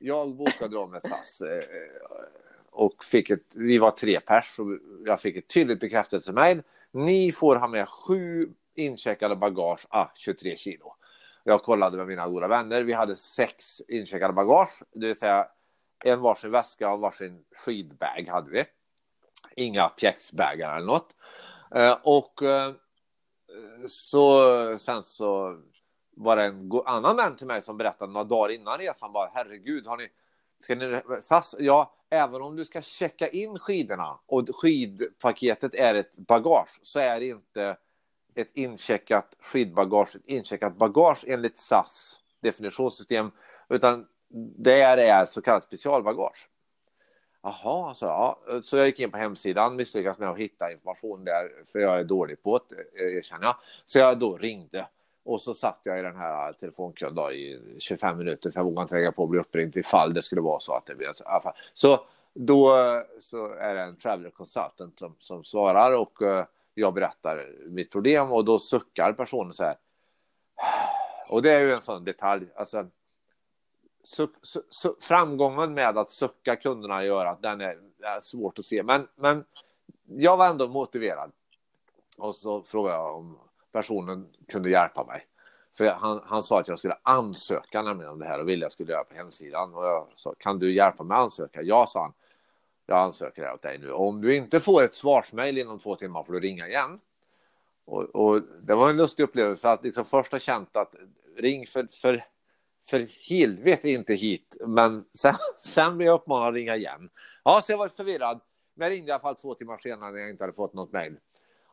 jag 0.00 0.34
bokade 0.34 0.74
då 0.74 0.86
med 0.86 1.02
SAS 1.02 1.40
eh, 1.40 1.58
eh, 1.58 1.64
och 2.70 3.04
fick 3.04 3.30
ett, 3.30 3.44
vi 3.54 3.78
var 3.78 3.90
tre 3.90 4.20
pers 4.20 4.58
och 4.58 4.66
jag 5.06 5.20
fick 5.20 5.36
ett 5.36 5.48
tydligt 5.48 5.80
bekräftelsemail 5.80 6.62
ni 6.90 7.32
får 7.32 7.56
ha 7.56 7.68
med 7.68 7.88
sju 7.88 8.48
incheckade 8.74 9.36
bagage, 9.36 9.86
ah, 9.88 10.06
23 10.16 10.56
kilo. 10.56 10.94
Jag 11.44 11.62
kollade 11.62 11.96
med 11.96 12.06
mina 12.06 12.28
goda 12.28 12.48
vänner. 12.48 12.82
Vi 12.82 12.92
hade 12.92 13.16
sex 13.16 13.80
incheckade 13.88 14.32
bagage, 14.32 14.82
det 14.92 15.06
vill 15.06 15.16
säga 15.16 15.46
en 16.04 16.20
varsin 16.20 16.50
väska 16.50 16.92
och 16.92 17.00
varsin 17.00 17.44
skidbag 17.64 18.28
hade 18.28 18.50
vi. 18.50 18.64
Inga 19.56 19.88
pjäxbägar 19.88 20.76
eller 20.76 20.86
något. 20.86 21.14
Eh, 21.74 21.96
och 22.02 22.42
så 23.88 24.78
sen 24.78 25.02
så 25.02 25.60
var 26.22 26.36
det 26.36 26.44
en 26.44 26.70
annan 26.86 27.16
vän 27.16 27.36
till 27.36 27.46
mig 27.46 27.62
som 27.62 27.76
berättade 27.76 28.12
några 28.12 28.24
dagar 28.24 28.54
innan 28.54 28.78
resan 28.78 29.12
bara 29.12 29.30
herregud, 29.34 29.86
har 29.86 29.96
ni, 29.96 30.08
ska 30.60 30.74
ni, 30.74 31.00
SAS, 31.20 31.54
ja, 31.58 31.94
även 32.10 32.42
om 32.42 32.56
du 32.56 32.64
ska 32.64 32.82
checka 32.82 33.28
in 33.28 33.58
skidorna 33.58 34.18
och 34.26 34.48
skidpaketet 34.56 35.74
är 35.74 35.94
ett 35.94 36.18
bagage 36.18 36.80
så 36.82 36.98
är 36.98 37.20
det 37.20 37.26
inte 37.26 37.76
ett 38.34 38.50
incheckat 38.54 39.34
skidbagage, 39.40 40.16
ett 40.16 40.26
incheckat 40.26 40.76
bagage 40.76 41.24
enligt 41.26 41.58
SAS 41.58 42.20
definitionssystem, 42.40 43.30
utan 43.68 44.06
det 44.58 44.82
är 44.82 45.26
så 45.26 45.42
kallat 45.42 45.64
specialbagage. 45.64 46.48
Jaha, 47.42 47.94
så, 47.94 48.06
ja. 48.06 48.38
så 48.62 48.76
jag 48.76 48.86
gick 48.86 49.00
in 49.00 49.10
på 49.10 49.18
hemsidan, 49.18 49.76
misslyckades 49.76 50.18
med 50.18 50.28
att 50.28 50.38
hitta 50.38 50.72
information 50.72 51.24
där, 51.24 51.50
för 51.72 51.78
jag 51.78 52.00
är 52.00 52.04
dålig 52.04 52.42
på 52.42 52.60
det, 52.68 53.04
eh, 53.04 53.16
erkänner 53.16 53.44
jag. 53.44 53.56
Så 53.84 53.98
jag 53.98 54.18
då 54.18 54.36
ringde 54.36 54.86
och 55.30 55.42
så 55.42 55.54
satt 55.54 55.80
jag 55.82 55.98
i 55.98 56.02
den 56.02 56.16
här 56.16 56.52
telefonkön 56.52 57.14
då 57.14 57.32
i 57.32 57.60
25 57.78 58.18
minuter 58.18 58.50
för 58.50 58.60
jag 58.60 58.64
vågade 58.64 58.82
inte 58.82 58.94
lägga 58.94 59.12
på 59.12 59.24
att 59.24 59.30
bli 59.30 59.40
uppringd 59.40 59.76
ifall 59.76 60.14
det 60.14 60.22
skulle 60.22 60.40
vara 60.40 60.60
så 60.60 60.74
att 60.74 60.86
det 60.86 60.94
blir... 60.94 61.12
Så 61.74 62.00
då 62.34 62.72
så 63.18 63.52
är 63.52 63.74
det 63.74 63.80
en 63.80 63.96
traveler 63.96 64.30
consultant 64.30 64.98
som, 64.98 65.16
som 65.18 65.44
svarar 65.44 65.92
och 65.92 66.22
eh, 66.22 66.44
jag 66.74 66.94
berättar 66.94 67.52
mitt 67.66 67.90
problem 67.90 68.32
och 68.32 68.44
då 68.44 68.58
suckar 68.58 69.12
personen 69.12 69.52
så 69.52 69.64
här. 69.64 69.76
Och 71.28 71.42
det 71.42 71.50
är 71.50 71.60
ju 71.60 71.72
en 71.72 71.82
sån 71.82 72.04
detalj. 72.04 72.46
Alltså, 72.56 72.86
suck, 74.04 74.30
su, 74.42 74.62
su, 74.70 74.94
framgången 75.00 75.74
med 75.74 75.98
att 75.98 76.10
sucka 76.10 76.56
kunderna 76.56 77.04
gör 77.04 77.26
att 77.26 77.42
den 77.42 77.60
är, 77.60 77.78
är 78.02 78.20
svårt 78.20 78.58
att 78.58 78.64
se. 78.64 78.82
Men, 78.82 79.08
men 79.14 79.44
jag 80.06 80.36
var 80.36 80.48
ändå 80.48 80.68
motiverad. 80.68 81.32
Och 82.18 82.36
så 82.36 82.62
frågade 82.62 82.96
jag 82.96 83.16
om 83.16 83.38
personen 83.72 84.26
kunde 84.48 84.70
hjälpa 84.70 85.04
mig. 85.04 85.26
För 85.76 85.86
han, 85.86 86.20
han 86.24 86.42
sa 86.42 86.60
att 86.60 86.68
jag 86.68 86.78
skulle 86.78 86.96
ansöka 87.02 87.82
nämligen 87.82 88.12
om 88.12 88.18
det 88.18 88.26
här 88.26 88.40
och 88.40 88.48
ville 88.48 88.64
jag 88.64 88.72
skulle 88.72 88.92
göra 88.92 89.04
på 89.04 89.14
hemsidan. 89.14 89.74
Och 89.74 89.84
jag 89.84 90.06
sa, 90.14 90.34
kan 90.38 90.58
du 90.58 90.74
hjälpa 90.74 91.04
mig 91.04 91.16
att 91.16 91.22
ansöka? 91.22 91.62
Ja, 91.62 91.86
sa 91.86 92.02
han. 92.02 92.12
Jag 92.86 92.98
ansöker 92.98 93.42
här 93.42 93.54
åt 93.54 93.62
dig 93.62 93.78
nu. 93.78 93.92
Om 93.92 94.20
du 94.20 94.36
inte 94.36 94.60
får 94.60 94.84
ett 94.84 94.94
svarsmejl 94.94 95.58
inom 95.58 95.78
två 95.78 95.96
timmar 95.96 96.24
får 96.24 96.32
du 96.32 96.40
ringa 96.40 96.68
igen. 96.68 97.00
Och, 97.84 98.02
och 98.02 98.42
det 98.62 98.74
var 98.74 98.90
en 98.90 98.96
lustig 98.96 99.22
upplevelse 99.22 99.70
att 99.70 99.84
liksom 99.84 100.04
först 100.04 100.32
ha 100.32 100.38
känt 100.38 100.76
att 100.76 100.94
ring 101.36 101.66
för, 101.66 101.88
för, 101.92 102.24
för 102.86 103.06
helvete 103.30 103.90
inte 103.90 104.14
hit. 104.14 104.56
Men 104.66 105.04
sen, 105.14 105.34
sen 105.60 105.96
blev 105.96 106.06
jag 106.06 106.14
uppmanad 106.14 106.48
att 106.48 106.54
ringa 106.54 106.76
igen. 106.76 107.10
Ja, 107.44 107.60
så 107.62 107.72
jag 107.72 107.78
var 107.78 107.88
förvirrad. 107.88 108.40
Men 108.74 108.88
jag 108.88 108.94
ringde 108.94 109.08
i 109.08 109.12
alla 109.12 109.20
fall 109.20 109.36
två 109.36 109.54
timmar 109.54 109.78
senare 109.78 110.12
när 110.12 110.18
jag 110.18 110.30
inte 110.30 110.42
hade 110.42 110.52
fått 110.52 110.74
något 110.74 110.92
mejl. 110.92 111.16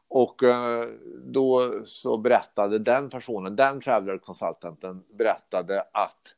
Och 0.09 0.43
eh, 0.43 0.89
då 1.23 1.71
så 1.85 2.17
berättade 2.17 2.79
den 2.79 3.09
personen, 3.09 3.55
den 3.55 3.81
traveler 3.81 4.17
consultanten 4.17 5.03
berättade 5.09 5.83
att 5.93 6.35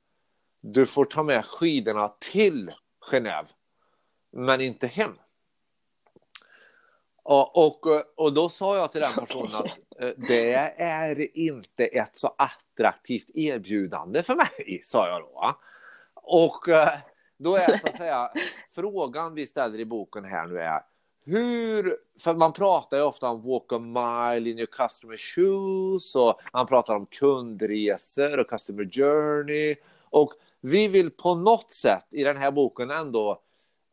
du 0.62 0.86
får 0.86 1.06
ta 1.06 1.24
med 1.24 1.46
skidorna 1.46 2.14
till 2.20 2.72
Genève, 3.12 3.48
men 4.32 4.62
inte 4.62 4.88
hem. 4.88 5.12
Och, 7.24 7.58
och, 7.58 7.86
och 8.16 8.34
då 8.34 8.50
sa 8.50 8.78
jag 8.78 8.92
till 8.92 9.02
den 9.02 9.14
personen 9.14 9.56
att 9.56 9.80
eh, 10.00 10.10
det 10.28 10.54
är 10.78 11.38
inte 11.38 11.86
ett 11.86 12.18
så 12.18 12.36
attraktivt 12.38 13.30
erbjudande 13.34 14.24
för 14.24 14.36
mig, 14.36 14.82
sa 14.84 15.08
jag 15.08 15.22
då. 15.22 15.56
Och 16.14 16.70
eh, 16.70 17.00
då 17.38 17.56
är 17.56 17.78
så 17.78 17.88
att 17.88 17.98
säga 17.98 18.32
frågan 18.76 19.34
vi 19.36 19.48
ställer 19.48 19.80
i 19.80 19.86
boken 19.86 20.26
här 20.26 20.48
nu 20.48 20.60
är 20.60 20.82
hur, 21.26 21.98
för 22.20 22.34
man 22.34 22.54
pratar 22.54 22.98
ju 22.98 23.04
ofta 23.04 23.30
om 23.30 23.42
walk 23.42 23.72
a 23.74 23.80
mile 23.80 24.50
in 24.50 24.58
your 24.58 24.68
customer 24.68 25.18
shoes 25.18 26.16
och 26.16 26.40
man 26.54 26.68
pratar 26.68 26.96
om 26.96 27.06
kundresor 27.06 28.40
och 28.40 28.50
customer 28.50 28.90
journey. 28.92 29.76
Och 30.10 30.34
vi 30.62 30.88
vill 30.88 31.12
på 31.12 31.36
något 31.36 31.72
sätt 31.72 32.06
i 32.12 32.24
den 32.24 32.38
här 32.38 32.52
boken 32.52 32.90
ändå 32.90 33.42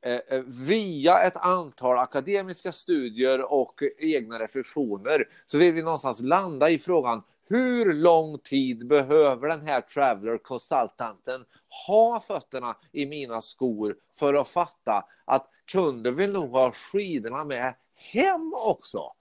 eh, 0.02 0.36
eh 0.36 0.42
via 0.46 1.22
ett 1.22 1.36
antal 1.36 1.98
akademiska 1.98 2.72
studier 2.72 3.52
och 3.52 3.82
egna 3.98 4.38
reflektioner 4.38 5.28
så 5.46 5.58
vill 5.58 5.74
vi 5.74 5.82
någonstans 5.82 6.20
landa 6.20 6.70
i 6.70 6.78
frågan 6.78 7.22
hur 7.48 7.94
lång 7.94 8.38
tid 8.38 8.86
behöver 8.86 9.48
den 9.48 9.66
här 9.66 9.80
traveler 9.80 10.38
konsultanten 10.38 11.44
ha 11.86 12.20
fötterna 12.20 12.76
i 12.92 13.06
mina 13.06 13.42
skor 13.42 13.96
för 14.18 14.34
att 14.34 14.48
fatta 14.48 15.04
att 15.24 15.50
kunden 15.66 16.16
vill 16.16 16.32
nog 16.32 16.50
ha 16.50 16.72
skidorna 16.72 17.44
med 17.44 17.74
hem 17.94 18.54
också. 18.54 19.12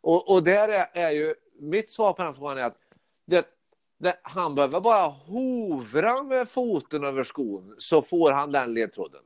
Och, 0.00 0.30
och 0.30 0.42
där 0.42 0.68
är, 0.68 0.88
är 0.92 1.10
ju 1.10 1.34
mitt 1.58 1.90
svar 1.90 2.12
på 2.12 2.22
den 2.22 2.34
frågan 2.34 2.58
är 2.58 2.62
att 2.62 2.78
det, 3.24 3.46
det, 3.98 4.20
han 4.22 4.54
behöver 4.54 4.80
bara 4.80 5.08
hovra 5.08 6.22
med 6.22 6.48
foten 6.48 7.04
över 7.04 7.24
skon 7.24 7.74
så 7.78 8.02
får 8.02 8.32
han 8.32 8.52
den 8.52 8.74
ledtråden. 8.74 9.22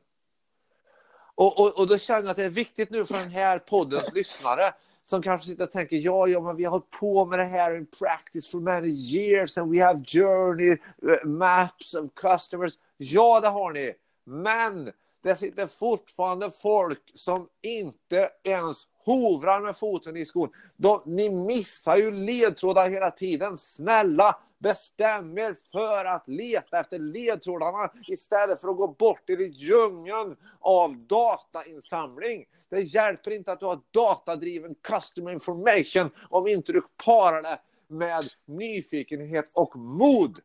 Och, 1.34 1.60
och, 1.60 1.78
och 1.78 1.86
då 1.86 1.98
känner 1.98 2.22
jag 2.22 2.30
att 2.30 2.36
det 2.36 2.44
är 2.44 2.48
viktigt 2.48 2.90
nu 2.90 3.06
för 3.06 3.14
den 3.14 3.30
här 3.30 3.58
poddens 3.58 4.14
lyssnare 4.14 4.74
som 5.06 5.22
kanske 5.22 5.46
sitter 5.48 5.64
och 5.64 5.70
tänker 5.70 5.96
ja, 5.96 6.28
ja, 6.28 6.40
men 6.40 6.56
vi 6.56 6.64
har 6.64 6.70
hållit 6.70 6.90
på 6.90 7.26
med 7.26 7.38
det 7.38 7.44
här 7.44 7.76
in 7.76 7.86
practice 7.98 8.50
for 8.50 8.60
many 8.60 8.88
years 8.88 9.58
and 9.58 9.72
we 9.72 9.84
have 9.84 10.04
journey 10.04 10.70
eh, 10.70 11.26
maps 11.26 11.94
of 11.94 12.10
customers. 12.14 12.72
Ja, 12.96 13.40
det 13.40 13.48
har 13.48 13.72
ni. 13.72 13.94
Men 14.24 14.92
det 15.22 15.36
sitter 15.36 15.66
fortfarande 15.66 16.50
folk 16.50 17.12
som 17.14 17.48
inte 17.62 18.30
ens 18.44 18.86
hovrar 19.06 19.60
med 19.60 19.76
foten 19.76 20.16
i 20.16 20.24
skon. 20.24 20.50
De, 20.76 21.02
ni 21.06 21.30
missar 21.30 21.96
ju 21.96 22.10
ledtrådar 22.10 22.90
hela 22.90 23.10
tiden. 23.10 23.58
Snälla, 23.58 24.36
bestäm 24.58 25.38
er 25.38 25.56
för 25.72 26.04
att 26.04 26.28
leta 26.28 26.80
efter 26.80 26.98
ledtrådarna 26.98 27.92
istället 28.08 28.60
för 28.60 28.68
att 28.68 28.76
gå 28.76 28.88
bort 28.88 29.30
i 29.30 29.50
djungeln 29.52 30.36
av 30.60 30.98
datainsamling. 30.98 32.44
Det 32.68 32.80
hjälper 32.80 33.30
inte 33.30 33.52
att 33.52 33.60
du 33.60 33.66
har 33.66 33.80
datadriven 33.90 34.74
customer 34.74 35.32
information 35.32 36.10
om 36.30 36.46
inte 36.46 36.72
du 36.72 36.82
parar 37.04 37.42
det 37.42 37.58
med 37.88 38.24
nyfikenhet 38.44 39.50
och 39.52 39.76
mod. 39.76 40.40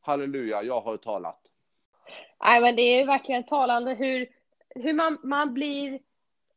Halleluja, 0.00 0.62
jag 0.62 0.80
har 0.80 0.96
talat. 0.96 1.40
Nej, 2.44 2.60
men 2.60 2.76
det 2.76 2.82
är 2.82 3.06
verkligen 3.06 3.44
talande 3.44 3.94
hur, 3.94 4.28
hur 4.68 4.92
man, 4.92 5.18
man 5.22 5.54
blir 5.54 6.00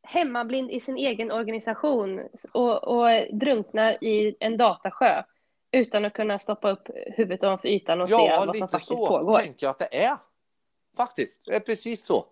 hemmablind 0.02 0.70
i 0.70 0.80
sin 0.80 0.96
egen 0.96 1.30
organisation 1.30 2.28
och, 2.52 2.84
och 2.84 3.08
drunknar 3.32 4.04
i 4.04 4.36
en 4.40 4.56
datasjö 4.56 5.22
utan 5.72 6.04
att 6.04 6.12
kunna 6.12 6.38
stoppa 6.38 6.70
upp 6.70 6.88
huvudet 6.94 7.42
ovanför 7.42 7.68
ytan 7.68 8.00
och 8.00 8.10
ja, 8.10 8.18
se 8.18 8.46
vad 8.46 8.56
som 8.56 8.68
faktiskt 8.68 8.88
så 8.88 9.06
pågår. 9.06 9.32
Ja, 9.34 9.40
tänker 9.40 9.66
jag 9.66 9.70
att 9.70 9.78
det 9.78 10.04
är. 10.04 10.16
Faktiskt, 10.96 11.44
det 11.44 11.54
är 11.54 11.60
precis 11.60 12.06
så. 12.06 12.26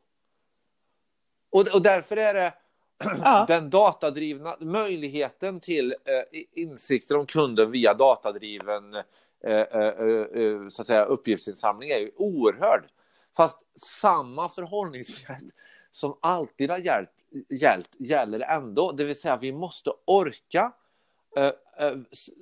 Och, 1.50 1.74
och 1.74 1.82
därför 1.82 2.16
är 2.16 2.34
det 2.34 2.54
ja. 3.22 3.44
den 3.48 3.70
datadrivna 3.70 4.56
möjligheten 4.60 5.60
till 5.60 5.94
eh, 6.04 6.42
insikter 6.52 7.16
om 7.16 7.26
kunden 7.26 7.70
via 7.70 7.94
datadriven 7.94 8.94
eh, 9.44 9.52
eh, 9.52 9.82
eh 9.82 10.68
så 10.68 10.82
att 10.82 10.86
säga, 10.86 11.04
uppgiftsinsamling 11.04 11.90
är 11.90 11.98
ju 11.98 12.10
oerhörd. 12.16 12.84
Fast 13.36 13.58
samma 13.76 14.48
förhållningssätt 14.48 15.42
som 15.92 16.18
alltid 16.22 16.70
har 16.70 16.78
hjälpt 16.78 17.17
gäller 17.98 18.40
ändå, 18.40 18.92
det 18.92 19.04
vill 19.04 19.20
säga 19.20 19.36
vi 19.36 19.52
måste 19.52 19.90
orka 20.04 20.72
eh, 21.36 21.52
eh, 21.78 21.96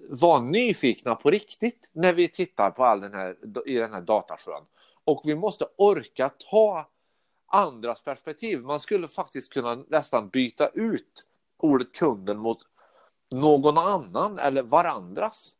vara 0.09 0.41
nyfikna 0.41 1.15
på 1.15 1.31
riktigt 1.31 1.89
när 1.93 2.13
vi 2.13 2.29
tittar 2.29 2.71
på 2.71 2.85
all 2.85 3.01
den 3.01 3.15
här, 3.15 3.37
i 3.67 3.75
den 3.75 3.93
här 3.93 4.01
datasjön. 4.01 4.63
Och 5.05 5.23
vi 5.25 5.35
måste 5.35 5.67
orka 5.77 6.31
ta 6.51 6.89
andras 7.47 8.03
perspektiv. 8.03 8.61
Man 8.61 8.81
skulle 8.81 9.09
faktiskt 9.09 9.53
kunna 9.53 9.75
nästan 9.89 10.29
byta 10.29 10.69
ut 10.69 11.25
ordet 11.59 11.93
kunden 11.93 12.39
mot 12.39 12.59
någon 13.31 13.79
annan 13.79 14.39
eller 14.39 14.63
varandras. 14.63 15.53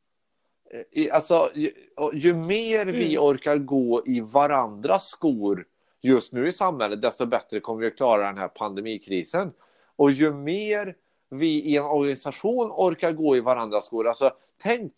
Eh, 0.93 1.15
alltså, 1.15 1.51
ju, 1.55 1.73
ju 2.13 2.35
mer 2.35 2.83
mm. 2.83 2.95
vi 2.95 3.19
orkar 3.19 3.57
gå 3.57 4.03
i 4.07 4.21
varandras 4.21 5.09
skor 5.09 5.67
just 6.01 6.33
nu 6.33 6.49
i 6.49 6.53
samhället, 6.53 7.03
desto 7.03 7.27
bättre 7.27 7.61
kommer 7.61 7.81
vi 7.81 7.87
att 7.87 7.97
klara 7.97 8.27
den 8.27 8.39
här 8.39 8.49
pandemikrisen. 8.49 9.53
Och 9.97 10.11
ju 10.11 10.33
mer 10.33 10.97
vi 11.29 11.63
i 11.63 11.77
en 11.77 11.85
organisation 11.85 12.71
orkar 12.71 13.13
gå 13.13 13.37
i 13.37 13.41
varandras 13.41 13.87
skor, 13.87 14.09
alltså 14.09 14.31
tänk 14.63 14.93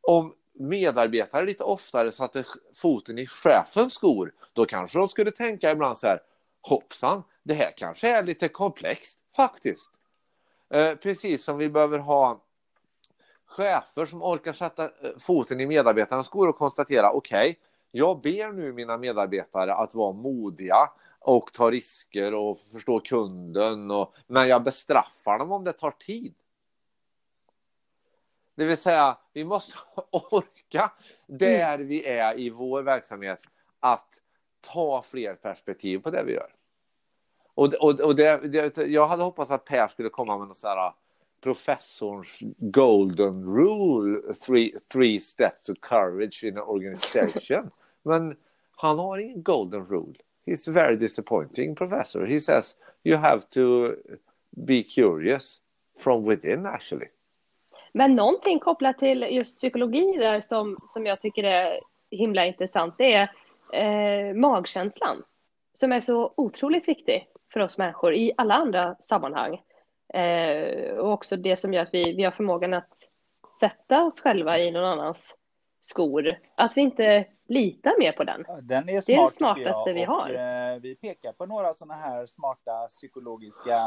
om 0.00 0.34
medarbetare 0.54 1.46
lite 1.46 1.64
oftare 1.64 2.10
satte 2.10 2.44
foten 2.74 3.18
i 3.18 3.26
chefens 3.26 3.94
skor, 3.94 4.32
då 4.52 4.64
kanske 4.64 4.98
de 4.98 5.08
skulle 5.08 5.30
tänka 5.30 5.70
ibland 5.70 5.98
så 5.98 6.06
här, 6.06 6.22
hoppsan, 6.60 7.22
det 7.42 7.54
här 7.54 7.72
kanske 7.76 8.08
är 8.08 8.22
lite 8.22 8.48
komplext 8.48 9.18
faktiskt. 9.36 9.90
Eh, 10.70 10.94
precis 10.94 11.44
som 11.44 11.58
vi 11.58 11.68
behöver 11.68 11.98
ha 11.98 12.42
chefer 13.46 14.06
som 14.06 14.22
orkar 14.22 14.52
sätta 14.52 14.84
eh, 14.84 14.90
foten 15.20 15.60
i 15.60 15.66
medarbetarnas 15.66 16.26
skor 16.26 16.48
och 16.48 16.56
konstatera 16.56 17.10
okej, 17.10 17.50
okay, 17.50 17.54
jag 17.92 18.20
ber 18.20 18.52
nu 18.52 18.72
mina 18.72 18.98
medarbetare 18.98 19.74
att 19.74 19.94
vara 19.94 20.12
modiga 20.12 20.90
och 21.18 21.52
ta 21.52 21.70
risker 21.70 22.34
och 22.34 22.60
förstå 22.60 23.00
kunden, 23.00 23.90
och, 23.90 24.14
men 24.26 24.48
jag 24.48 24.62
bestraffar 24.62 25.38
dem 25.38 25.52
om 25.52 25.64
det 25.64 25.72
tar 25.72 25.90
tid. 25.90 26.34
Det 28.54 28.64
vill 28.64 28.76
säga, 28.76 29.18
vi 29.32 29.44
måste 29.44 29.74
orka 30.10 30.92
där 31.26 31.74
mm. 31.74 31.86
vi 31.86 32.06
är 32.06 32.38
i 32.38 32.50
vår 32.50 32.82
verksamhet 32.82 33.40
att 33.80 34.08
ta 34.60 35.02
fler 35.02 35.34
perspektiv 35.34 35.98
på 35.98 36.10
det 36.10 36.22
vi 36.22 36.32
gör. 36.32 36.54
Och, 37.54 37.74
och, 37.74 38.00
och 38.00 38.16
det, 38.16 38.36
det, 38.36 38.76
jag 38.76 39.06
hade 39.06 39.22
hoppats 39.22 39.50
att 39.50 39.64
Per 39.64 39.88
skulle 39.88 40.08
komma 40.08 40.38
med 40.38 40.48
något 40.48 40.56
sådär 40.56 40.92
professorns 41.42 42.38
golden 42.58 43.44
rule, 43.44 44.34
three, 44.34 44.74
three 44.92 45.20
steps 45.20 45.68
of 45.68 45.80
courage 45.80 46.44
in 46.44 46.56
an 46.56 46.62
organization. 46.62 47.70
Men 48.02 48.36
han 48.76 48.98
har 48.98 49.18
ingen 49.18 49.42
golden 49.42 49.86
rule. 49.86 50.14
He's 50.46 50.68
a 50.68 50.72
very 50.72 50.96
disappointing 50.96 51.74
professor. 51.74 52.26
He 52.26 52.40
says 52.40 52.76
you 53.04 53.16
have 53.16 53.40
to 53.50 53.94
be 54.50 54.82
curious 54.82 55.60
from 55.98 56.24
within 56.24 56.66
actually. 56.66 57.06
Men 57.92 58.16
någonting 58.16 58.58
kopplat 58.58 58.98
till 58.98 59.22
just 59.30 59.56
psykologi 59.56 60.16
där 60.18 60.40
som, 60.40 60.76
som 60.78 61.06
jag 61.06 61.20
tycker 61.20 61.44
är 61.44 61.78
himla 62.10 62.46
intressant, 62.46 62.94
det 62.98 63.12
är 63.12 63.28
eh, 63.72 64.34
magkänslan 64.34 65.22
som 65.74 65.92
är 65.92 66.00
så 66.00 66.32
otroligt 66.36 66.88
viktig 66.88 67.28
för 67.52 67.60
oss 67.60 67.78
människor 67.78 68.14
i 68.14 68.32
alla 68.36 68.54
andra 68.54 68.96
sammanhang. 69.00 69.60
Eh, 70.14 70.94
och 70.94 71.12
också 71.12 71.36
det 71.36 71.56
som 71.56 71.74
gör 71.74 71.82
att 71.82 71.94
vi, 71.94 72.12
vi 72.12 72.24
har 72.24 72.30
förmågan 72.30 72.74
att 72.74 73.08
sätta 73.60 74.04
oss 74.04 74.20
själva 74.20 74.58
i 74.58 74.70
någon 74.70 74.84
annans 74.84 75.38
skor. 75.80 76.38
Att 76.54 76.76
vi 76.76 76.80
inte 76.80 77.24
litar 77.52 77.98
mer 77.98 78.12
på 78.12 78.24
den. 78.24 78.44
Den 78.62 78.88
är 78.88 79.00
smart, 79.00 79.06
det 79.06 79.14
är 79.14 79.22
det 79.22 79.30
smartaste 79.30 79.90
jag, 79.90 79.94
vi 79.94 80.04
har. 80.04 80.30
Och, 80.30 80.40
eh, 80.40 80.80
vi 80.80 80.94
pekar 80.94 81.32
på 81.32 81.46
några 81.46 81.74
sådana 81.74 81.94
här 81.94 82.26
smarta 82.26 82.86
psykologiska 82.88 83.78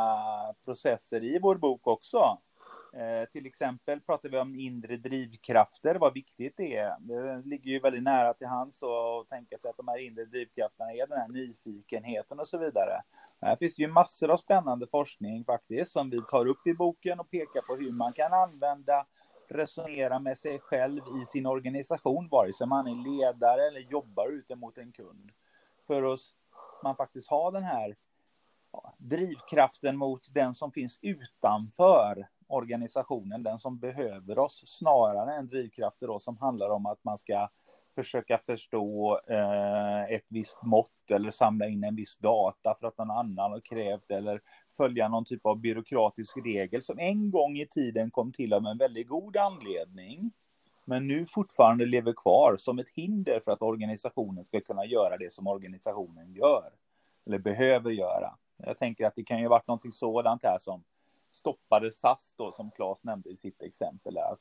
processer 0.66 1.24
i 1.24 1.40
vår 1.40 1.56
bok 1.56 1.88
också. 1.88 2.38
Eh, 2.96 3.30
till 3.32 3.46
exempel 3.46 4.02
pratar 4.02 4.30
vi 4.30 4.38
om 4.38 4.60
inre 4.60 4.98
drivkrafter, 4.98 5.96
vad 5.96 6.14
viktigt 6.14 6.54
det 6.58 6.76
är. 6.76 6.96
Det 7.00 7.42
ligger 7.46 7.72
ju 7.72 7.80
väldigt 7.80 8.04
nära 8.04 8.34
till 8.34 8.48
hands 8.48 8.84
att 8.84 9.30
tänka 9.30 9.58
sig 9.58 9.70
att 9.70 9.78
de 9.78 9.88
här 9.88 10.06
inre 10.08 10.26
drivkrafterna 10.26 10.92
är 10.92 11.08
den 11.08 11.20
här 11.20 11.28
nyfikenheten 11.28 12.40
och 12.40 12.48
så 12.48 12.58
vidare. 12.58 13.02
Här 13.42 13.56
finns 13.56 13.76
det 13.76 13.82
ju 13.82 13.88
massor 13.88 14.32
av 14.32 14.38
spännande 14.38 14.88
forskning 14.88 15.44
faktiskt 15.46 15.92
som 15.92 16.10
vi 16.10 16.22
tar 16.22 16.48
upp 16.48 16.68
i 16.68 16.74
boken 16.74 17.20
och 17.20 17.30
pekar 17.30 17.62
på 17.62 17.76
hur 17.76 17.92
man 17.92 18.14
kan 18.14 18.34
använda 18.34 19.06
resonera 19.48 20.20
med 20.20 20.38
sig 20.38 20.60
själv 20.60 21.02
i 21.22 21.26
sin 21.26 21.46
organisation, 21.46 22.28
vare 22.30 22.54
sig 22.54 22.68
man 22.68 22.88
är 22.88 23.10
ledare 23.10 23.68
eller 23.68 23.80
jobbar 23.80 24.28
ute 24.28 24.56
mot 24.56 24.78
en 24.78 24.92
kund. 24.92 25.32
För 25.88 26.14
att 26.14 26.20
man 26.84 26.96
faktiskt 26.96 27.30
har 27.30 27.52
den 27.52 27.64
här 27.64 27.96
drivkraften 28.98 29.98
mot 29.98 30.34
den 30.34 30.56
som 30.56 30.72
finns 30.72 31.00
utanför 31.02 32.28
organisationen, 32.48 33.44
den 33.44 33.60
som 33.60 33.80
behöver 33.80 34.40
oss, 34.40 34.64
snarare 34.66 35.36
än 35.36 35.48
drivkrafter 35.48 36.08
då 36.08 36.20
som 36.20 36.38
handlar 36.38 36.70
om 36.70 36.86
att 36.86 37.04
man 37.04 37.18
ska 37.18 37.50
försöka 37.96 38.38
förstå 38.38 39.20
eh, 39.28 40.04
ett 40.04 40.26
visst 40.28 40.64
mått 40.64 41.12
eller 41.12 41.32
samla 41.32 41.68
in 41.68 41.84
en 41.84 41.96
viss 41.96 42.18
data 42.18 42.76
för 42.80 42.88
att 42.88 42.98
någon 42.98 43.12
annan 43.12 43.52
har 43.52 43.60
krävt 43.60 44.12
eller 44.12 44.42
följa 44.78 45.08
någon 45.08 45.26
typ 45.26 45.46
av 45.46 45.58
byråkratisk 45.58 46.38
regel 46.38 46.84
som 46.84 47.00
en 47.00 47.32
gång 47.32 47.58
i 47.58 47.68
tiden 47.68 48.12
kom 48.12 48.32
till 48.32 48.54
av 48.54 48.66
en 48.66 48.78
väldigt 48.78 49.08
god 49.08 49.38
anledning 49.38 50.32
men 50.86 51.08
nu 51.08 51.26
fortfarande 51.26 51.86
lever 51.86 52.14
kvar 52.14 52.56
som 52.58 52.80
ett 52.80 52.90
hinder 52.90 53.40
för 53.40 53.52
att 53.52 53.62
organisationen 53.62 54.46
ska 54.46 54.62
kunna 54.62 54.86
göra 54.86 55.18
det 55.18 55.34
som 55.34 55.48
organisationen 55.48 56.34
gör 56.34 56.72
eller 57.26 57.38
behöver 57.38 57.92
göra. 57.92 58.36
Jag 58.58 58.80
tänker 58.80 59.06
att 59.06 59.16
det 59.16 59.24
kan 59.24 59.40
ju 59.40 59.48
varit 59.48 59.68
någonting 59.68 59.94
sådant 59.94 60.44
här 60.44 60.58
som 60.60 60.84
stoppade 61.32 61.92
SAS 61.92 62.36
då, 62.38 62.52
som 62.52 62.72
Claes 62.72 63.04
nämnde 63.04 63.30
i 63.30 63.38
sitt 63.38 63.62
exempel. 63.62 64.14
Det 64.14 64.38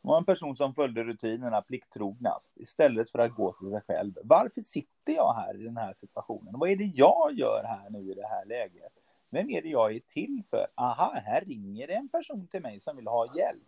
var 0.00 0.18
en 0.18 0.24
person 0.24 0.56
som 0.56 0.74
följde 0.74 1.04
rutinerna 1.04 1.62
plikttrognast 1.62 2.58
istället 2.58 3.10
för 3.10 3.18
att 3.18 3.34
gå 3.34 3.52
till 3.52 3.70
sig 3.70 3.80
själv. 3.86 4.12
Varför 4.24 4.62
sitter 4.62 5.12
jag 5.12 5.34
här 5.34 5.60
i 5.60 5.64
den 5.64 5.76
här 5.76 5.92
situationen? 5.92 6.58
Vad 6.58 6.70
är 6.70 6.76
det 6.76 6.92
jag 6.94 7.32
gör 7.32 7.64
här 7.64 7.90
nu 7.90 8.10
i 8.10 8.14
det 8.14 8.26
här 8.26 8.44
läget? 8.44 8.92
Vem 9.30 9.50
är 9.50 9.62
det 9.62 9.68
jag 9.68 9.94
är 9.94 10.00
till 10.00 10.42
för? 10.50 10.66
Aha, 10.74 11.12
här 11.24 11.40
ringer 11.40 11.86
det 11.86 11.94
en 11.94 12.08
person 12.08 12.46
till 12.46 12.62
mig 12.62 12.80
som 12.80 12.96
vill 12.96 13.06
ha 13.06 13.36
hjälp. 13.36 13.62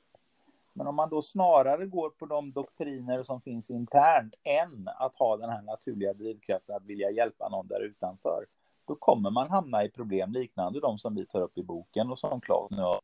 Men 0.73 0.87
om 0.87 0.95
man 0.95 1.11
då 1.11 1.23
snarare 1.23 1.87
går 1.87 2.11
på 2.11 2.27
de 2.27 2.53
doktriner 2.53 3.23
som 3.23 3.41
finns 3.41 3.71
internt 3.71 4.35
än 4.43 4.89
att 4.99 5.17
ha 5.17 5.37
den 5.37 5.51
här 5.51 5.63
naturliga 5.63 6.13
drivkraften 6.13 6.77
att 6.77 6.85
vilja 6.85 7.11
hjälpa 7.11 7.49
någon 7.49 7.67
där 7.67 7.81
utanför, 7.81 8.47
då 8.87 8.95
kommer 8.95 9.31
man 9.31 9.51
hamna 9.51 9.85
i 9.85 9.91
problem 9.91 10.33
liknande 10.33 10.81
de 10.81 10.99
som 10.99 11.15
vi 11.15 11.27
tar 11.27 11.41
upp 11.41 11.59
i 11.59 11.63
boken 11.63 12.11
och 12.11 12.19
som 12.19 12.41
Claes 12.41 12.71
nu 12.71 12.83
har 12.83 13.01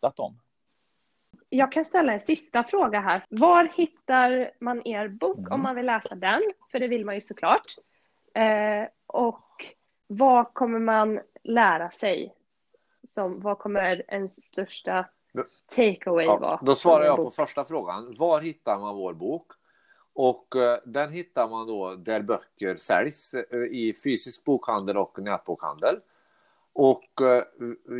pratat 0.00 0.20
om. 0.20 0.40
Jag 1.48 1.72
kan 1.72 1.84
ställa 1.84 2.12
en 2.12 2.20
sista 2.20 2.64
fråga 2.64 3.00
här. 3.00 3.26
Var 3.28 3.64
hittar 3.64 4.50
man 4.60 4.86
er 4.86 5.08
bok 5.08 5.38
mm. 5.38 5.52
om 5.52 5.62
man 5.62 5.74
vill 5.74 5.86
läsa 5.86 6.14
den? 6.14 6.42
För 6.70 6.78
det 6.80 6.88
vill 6.88 7.04
man 7.04 7.14
ju 7.14 7.20
såklart. 7.20 7.66
Eh, 8.34 8.88
och 9.06 9.64
vad 10.06 10.54
kommer 10.54 10.78
man 10.78 11.20
lära 11.42 11.90
sig? 11.90 12.34
Som, 13.08 13.40
vad 13.40 13.58
kommer 13.58 14.02
ens 14.08 14.44
största 14.44 15.08
takeaway 15.76 16.24
ja, 16.24 16.36
vara? 16.36 16.60
Då 16.62 16.74
svarar 16.74 17.04
jag 17.04 17.16
på 17.16 17.30
första 17.30 17.64
frågan. 17.64 18.14
Var 18.18 18.40
hittar 18.40 18.78
man 18.78 18.96
vår 18.96 19.12
bok? 19.12 19.52
Och 20.14 20.54
uh, 20.56 20.74
den 20.84 21.10
hittar 21.10 21.48
man 21.48 21.66
då 21.66 21.94
där 21.94 22.20
böcker 22.20 22.76
säljs 22.76 23.34
uh, 23.34 23.64
i 23.64 23.94
fysisk 24.04 24.44
bokhandel 24.44 24.96
och 24.96 25.22
nätbokhandel. 25.22 26.00
Och 26.72 27.04
uh, 27.22 27.42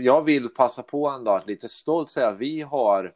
jag 0.00 0.22
vill 0.22 0.48
passa 0.48 0.82
på 0.82 1.08
ändå 1.08 1.30
att 1.30 1.46
lite 1.46 1.68
stolt 1.68 2.10
säga 2.10 2.28
att 2.28 2.38
vi 2.38 2.62
har 2.62 3.14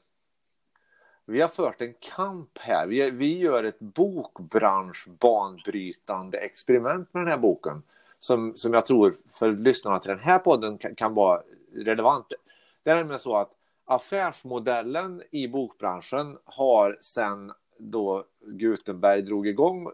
vi 1.25 1.41
har 1.41 1.49
fört 1.49 1.81
en 1.81 1.95
kamp 2.17 2.59
här. 2.59 2.87
Vi, 2.87 3.11
vi 3.11 3.39
gör 3.39 3.65
ett 3.65 3.79
bokbranschbanbrytande 3.79 6.39
experiment 6.39 7.15
med 7.15 7.23
den 7.23 7.31
här 7.31 7.39
boken 7.39 7.83
som, 8.27 8.57
som 8.57 8.75
jag 8.75 8.87
tror 8.87 9.17
för 9.29 9.53
lyssnarna 9.53 9.99
till 9.99 10.09
den 10.09 10.19
här 10.19 10.39
podden 10.39 10.79
kan, 10.79 10.95
kan 10.95 11.15
vara 11.15 11.43
relevant. 11.75 12.27
Det 12.83 12.91
är 12.91 12.97
nämligen 12.97 13.21
så 13.21 13.37
att 13.37 13.51
affärsmodellen 13.85 15.23
i 15.31 15.49
bokbranschen 15.49 16.39
har 16.45 16.99
sedan 17.01 17.53
då 17.79 18.25
Gutenberg 18.47 19.23
drog 19.23 19.49
igång 19.49 19.91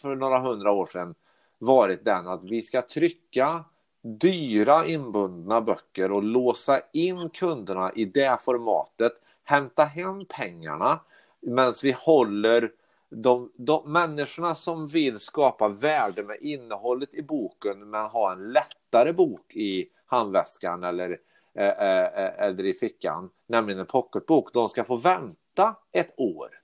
för 0.00 0.14
några 0.14 0.38
hundra 0.38 0.72
år 0.72 0.86
sedan 0.86 1.14
varit 1.58 2.04
den 2.04 2.28
att 2.28 2.44
vi 2.44 2.62
ska 2.62 2.82
trycka 2.82 3.64
dyra 4.02 4.86
inbundna 4.86 5.60
böcker 5.60 6.12
och 6.12 6.22
låsa 6.22 6.80
in 6.92 7.30
kunderna 7.30 7.92
i 7.92 8.04
det 8.04 8.40
formatet, 8.42 9.12
hämta 9.44 9.84
hem 9.84 10.24
pengarna 10.24 11.00
medan 11.40 11.74
vi 11.82 11.92
håller 11.98 12.70
de, 13.10 13.52
de 13.56 13.92
människorna 13.92 14.54
som 14.54 14.86
vill 14.86 15.18
skapa 15.18 15.68
värde 15.68 16.22
med 16.22 16.36
innehållet 16.40 17.14
i 17.14 17.22
boken 17.22 17.90
men 17.90 18.06
ha 18.06 18.32
en 18.32 18.52
lättare 18.52 19.12
bok 19.12 19.56
i 19.56 19.88
handväskan 20.06 20.84
eller, 20.84 21.18
eh, 21.54 21.68
eh, 21.68 22.04
eh, 22.04 22.40
eller 22.42 22.64
i 22.64 22.74
fickan, 22.74 23.30
nämligen 23.46 23.80
en 23.80 23.86
pocketbok, 23.86 24.52
de 24.52 24.68
ska 24.68 24.84
få 24.84 24.96
vänta 24.96 25.76
ett 25.92 26.14
år. 26.16 26.60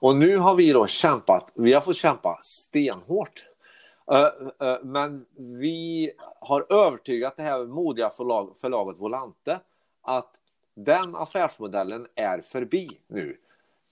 Och 0.00 0.16
nu 0.16 0.36
har 0.36 0.54
vi 0.54 0.72
då 0.72 0.86
kämpat, 0.86 1.52
vi 1.54 1.72
har 1.72 1.80
fått 1.80 1.96
kämpa 1.96 2.38
stenhårt. 2.42 3.44
Eh, 4.12 4.68
eh, 4.68 4.78
men 4.82 5.26
vi 5.36 6.12
har 6.40 6.66
övertygat 6.72 7.36
det 7.36 7.42
här 7.42 7.66
modiga 7.66 8.10
förlag, 8.10 8.56
förlaget 8.60 8.98
Volante 8.98 9.60
att 10.02 10.30
den 10.74 11.16
affärsmodellen 11.16 12.06
är 12.14 12.40
förbi 12.40 13.00
nu. 13.06 13.36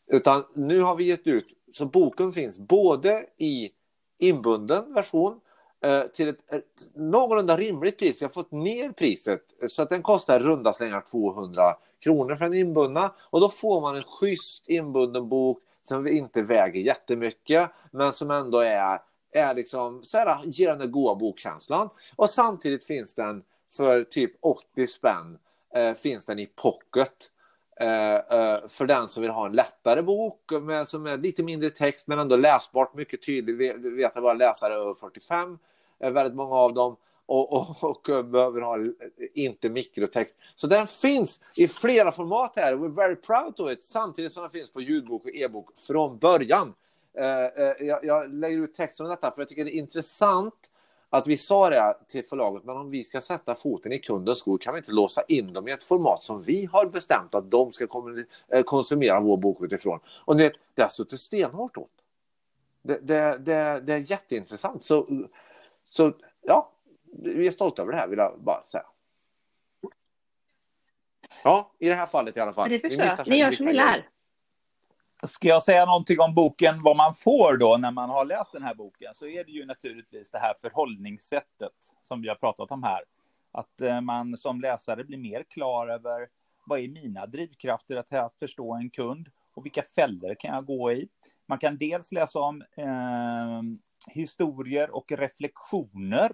Utan 0.08 0.44
nu 0.54 0.80
har 0.80 0.96
vi 0.96 1.04
gett 1.04 1.26
ut, 1.26 1.46
så 1.74 1.86
boken 1.86 2.32
finns 2.32 2.58
både 2.58 3.26
i 3.36 3.70
inbunden 4.18 4.94
version 4.94 5.40
eh, 5.84 6.02
till 6.02 6.28
ett, 6.28 6.64
någorlunda 6.94 7.56
rimligt 7.56 7.98
pris. 7.98 8.22
Vi 8.22 8.24
har 8.24 8.30
fått 8.30 8.52
ner 8.52 8.92
priset 8.92 9.42
så 9.68 9.82
att 9.82 9.90
den 9.90 10.02
kostar 10.02 10.40
runda 10.40 10.72
slängar 10.72 11.00
200 11.00 11.76
kronor 12.00 12.36
för 12.36 12.44
den 12.44 12.54
inbundna 12.54 13.14
och 13.18 13.40
då 13.40 13.48
får 13.48 13.80
man 13.80 13.96
en 13.96 14.02
schysst 14.02 14.68
inbunden 14.68 15.28
bok 15.28 15.62
som 15.84 16.06
inte 16.06 16.42
väger 16.42 16.80
jättemycket 16.80 17.70
men 17.90 18.12
som 18.12 18.30
ändå 18.30 18.58
är, 18.58 19.00
är 19.32 19.54
liksom 19.54 20.04
så 20.04 20.16
här, 20.16 20.38
ger 20.44 20.76
den 20.76 20.92
goda 20.92 21.14
bokkänslan. 21.14 21.88
Och 22.16 22.30
samtidigt 22.30 22.84
finns 22.84 23.14
den 23.14 23.42
för 23.76 24.04
typ 24.04 24.32
80 24.40 24.86
spänn 24.86 25.38
eh, 25.74 25.94
finns 25.94 26.26
den 26.26 26.38
i 26.38 26.46
pocket 26.46 27.12
eh, 27.12 27.37
Eh, 27.80 28.14
eh, 28.14 28.68
för 28.68 28.86
den 28.86 29.08
som 29.08 29.22
vill 29.22 29.30
ha 29.30 29.46
en 29.46 29.52
lättare 29.52 30.02
bok 30.02 30.52
med, 30.62 30.88
som 30.88 31.06
är 31.06 31.16
lite 31.16 31.42
mindre 31.42 31.70
text 31.70 32.06
men 32.06 32.18
ändå 32.18 32.36
läsbart, 32.36 32.94
mycket 32.94 33.22
tydligt. 33.22 33.56
Vi 33.56 33.90
vet 33.90 34.16
att 34.16 34.22
våra 34.22 34.34
läsare 34.34 34.74
är 34.74 34.78
över 34.78 34.94
45, 34.94 35.58
eh, 36.00 36.10
väldigt 36.10 36.36
många 36.36 36.54
av 36.54 36.74
dem. 36.74 36.96
Och, 37.26 37.52
och, 37.52 37.84
och, 37.84 38.24
behöver 38.24 38.60
ha 38.60 38.76
inte 39.34 39.70
mikrotext. 39.70 40.36
Så 40.56 40.66
den 40.66 40.86
finns 40.86 41.40
i 41.56 41.68
flera 41.68 42.12
format 42.12 42.52
här. 42.56 42.74
We're 42.74 42.94
very 42.94 43.16
proud 43.16 43.60
of 43.60 43.70
it. 43.70 43.84
Samtidigt 43.84 44.32
som 44.32 44.42
den 44.42 44.50
finns 44.50 44.70
på 44.72 44.80
ljudbok 44.80 45.24
och 45.24 45.34
e-bok 45.34 45.68
från 45.86 46.18
början. 46.18 46.74
Uh, 47.18 47.62
uh, 47.62 47.86
jag, 47.86 48.04
jag, 48.04 48.34
lägger 48.34 48.58
ut 48.58 48.74
texten 48.74 49.06
om 49.06 49.10
detta 49.10 49.30
för 49.30 49.42
jag 49.42 49.48
tycker 49.48 49.64
det 49.64 49.76
är 49.76 49.78
intressant 49.78 50.70
att 51.10 51.26
vi 51.26 51.38
sa 51.38 51.70
det 51.70 51.96
till 52.08 52.24
förlaget, 52.24 52.64
men 52.64 52.76
om 52.76 52.90
vi 52.90 53.04
ska 53.04 53.20
sätta 53.20 53.54
foten 53.54 53.92
i 53.92 53.98
kundens 53.98 54.38
skor 54.38 54.58
kan 54.58 54.74
vi 54.74 54.78
inte 54.78 54.92
låsa 54.92 55.22
in 55.28 55.52
dem 55.52 55.68
i 55.68 55.70
ett 55.70 55.84
format 55.84 56.24
som 56.24 56.42
vi 56.42 56.68
har 56.72 56.86
bestämt 56.86 57.34
att 57.34 57.50
de 57.50 57.72
ska 57.72 57.86
eh, 58.48 58.62
konsumera 58.62 59.20
vår 59.20 59.36
bok 59.36 59.62
utifrån. 59.62 60.00
Och 60.24 60.36
det, 60.36 60.52
det 60.74 60.82
har 60.82 60.88
suttit 60.88 61.20
stenhårt 61.20 61.76
åt. 61.76 61.90
Det, 62.82 62.98
det, 63.06 63.38
det, 63.38 63.80
det 63.80 63.92
är 63.92 64.10
jätteintressant. 64.10 64.82
Så, 64.84 65.26
så 65.90 66.12
ja, 66.40 66.72
vi 67.22 67.46
är 67.46 67.50
stolta 67.50 67.82
över 67.82 67.92
det 67.92 67.98
här 67.98 68.08
vill 68.08 68.18
jag 68.18 68.40
bara 68.40 68.64
säga. 68.64 68.86
Ja, 71.44 71.72
i 71.78 71.88
det 71.88 71.94
här 71.94 72.06
fallet 72.06 72.36
i 72.36 72.40
alla 72.40 72.52
fall. 72.52 72.68
Det 72.70 72.80
förstår 72.80 73.30
Ni 73.30 73.38
gör 73.38 73.52
som 73.52 73.66
ni 73.66 73.72
lär. 73.72 74.08
Ska 75.26 75.48
jag 75.48 75.62
säga 75.62 75.84
någonting 75.84 76.20
om 76.20 76.34
boken, 76.34 76.78
vad 76.82 76.96
man 76.96 77.14
får 77.14 77.56
då 77.56 77.76
när 77.76 77.90
man 77.90 78.10
har 78.10 78.24
läst 78.24 78.52
den 78.52 78.62
här 78.62 78.74
boken, 78.74 79.14
så 79.14 79.26
är 79.26 79.44
det 79.44 79.50
ju 79.50 79.66
naturligtvis 79.66 80.30
det 80.30 80.38
här 80.38 80.54
förhållningssättet 80.60 81.72
som 82.00 82.22
vi 82.22 82.28
har 82.28 82.34
pratat 82.34 82.70
om 82.70 82.82
här. 82.82 83.00
Att 83.52 83.80
eh, 83.80 84.00
man 84.00 84.36
som 84.36 84.60
läsare 84.60 85.04
blir 85.04 85.18
mer 85.18 85.42
klar 85.42 85.88
över 85.88 86.26
vad 86.66 86.80
är 86.80 86.88
mina 86.88 87.26
drivkrafter 87.26 87.96
att, 87.96 88.12
att 88.12 88.38
förstå 88.38 88.74
en 88.74 88.90
kund 88.90 89.28
och 89.54 89.64
vilka 89.64 89.82
fällor 89.82 90.34
kan 90.34 90.54
jag 90.54 90.66
gå 90.66 90.92
i? 90.92 91.08
Man 91.46 91.58
kan 91.58 91.78
dels 91.78 92.12
läsa 92.12 92.38
om 92.40 92.62
eh, 92.76 93.62
historier 94.14 94.90
och 94.90 95.12
reflektioner 95.12 96.32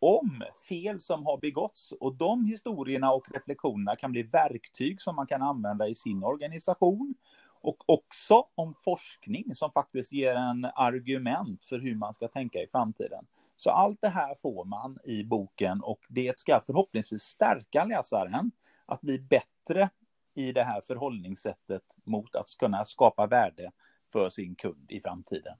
om 0.00 0.42
fel 0.68 1.00
som 1.00 1.26
har 1.26 1.38
begåtts 1.38 1.92
och 1.92 2.14
de 2.14 2.44
historierna 2.44 3.12
och 3.12 3.30
reflektionerna 3.30 3.96
kan 3.96 4.12
bli 4.12 4.22
verktyg 4.22 5.00
som 5.00 5.16
man 5.16 5.26
kan 5.26 5.42
använda 5.42 5.88
i 5.88 5.94
sin 5.94 6.24
organisation 6.24 7.14
och 7.60 7.90
också 7.90 8.46
om 8.54 8.74
forskning 8.84 9.54
som 9.54 9.70
faktiskt 9.70 10.12
ger 10.12 10.34
en 10.34 10.64
argument 10.64 11.64
för 11.64 11.78
hur 11.78 11.94
man 11.94 12.14
ska 12.14 12.28
tänka 12.28 12.58
i 12.58 12.66
framtiden. 12.66 13.26
Så 13.56 13.70
allt 13.70 14.00
det 14.00 14.08
här 14.08 14.34
får 14.34 14.64
man 14.64 14.98
i 15.04 15.24
boken 15.24 15.80
och 15.82 16.00
det 16.08 16.38
ska 16.38 16.60
förhoppningsvis 16.66 17.22
stärka 17.22 17.84
läsaren 17.84 18.50
att 18.86 19.00
bli 19.00 19.18
bättre 19.18 19.90
i 20.34 20.52
det 20.52 20.62
här 20.62 20.80
förhållningssättet 20.80 21.82
mot 22.04 22.34
att 22.34 22.46
kunna 22.58 22.84
skapa 22.84 23.26
värde 23.26 23.70
för 24.12 24.30
sin 24.30 24.54
kund 24.54 24.86
i 24.88 25.00
framtiden. 25.00 25.56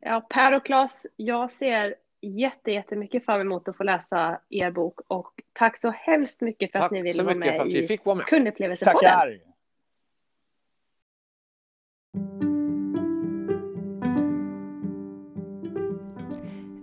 Ja, 0.00 0.20
Per 0.20 0.56
och 0.56 0.64
Claes, 0.64 1.06
jag 1.16 1.50
ser 1.50 1.94
jätte, 2.20 2.70
jättemycket 2.70 3.24
fram 3.24 3.40
emot 3.40 3.68
att 3.68 3.76
få 3.76 3.82
läsa 3.82 4.40
er 4.48 4.70
bok 4.70 5.00
och 5.08 5.42
tack 5.52 5.78
så 5.78 5.90
hemskt 5.90 6.40
mycket 6.40 6.72
för 6.72 6.78
tack 6.78 6.86
att 6.86 6.92
ni 6.92 7.02
ville 7.02 7.22
vara 7.22 7.34
med 7.34 7.66
i 7.66 7.98
vara 8.04 8.24
Kundupplevelsepodden. 8.24 9.10
Tackar! 9.10 9.53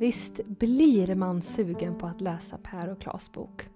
Visst 0.01 0.39
blir 0.47 1.15
man 1.15 1.41
sugen 1.41 1.95
på 1.97 2.07
att 2.07 2.21
läsa 2.21 2.57
Per 2.57 2.91
och 2.91 3.01
Klas 3.01 3.31
bok. 3.31 3.69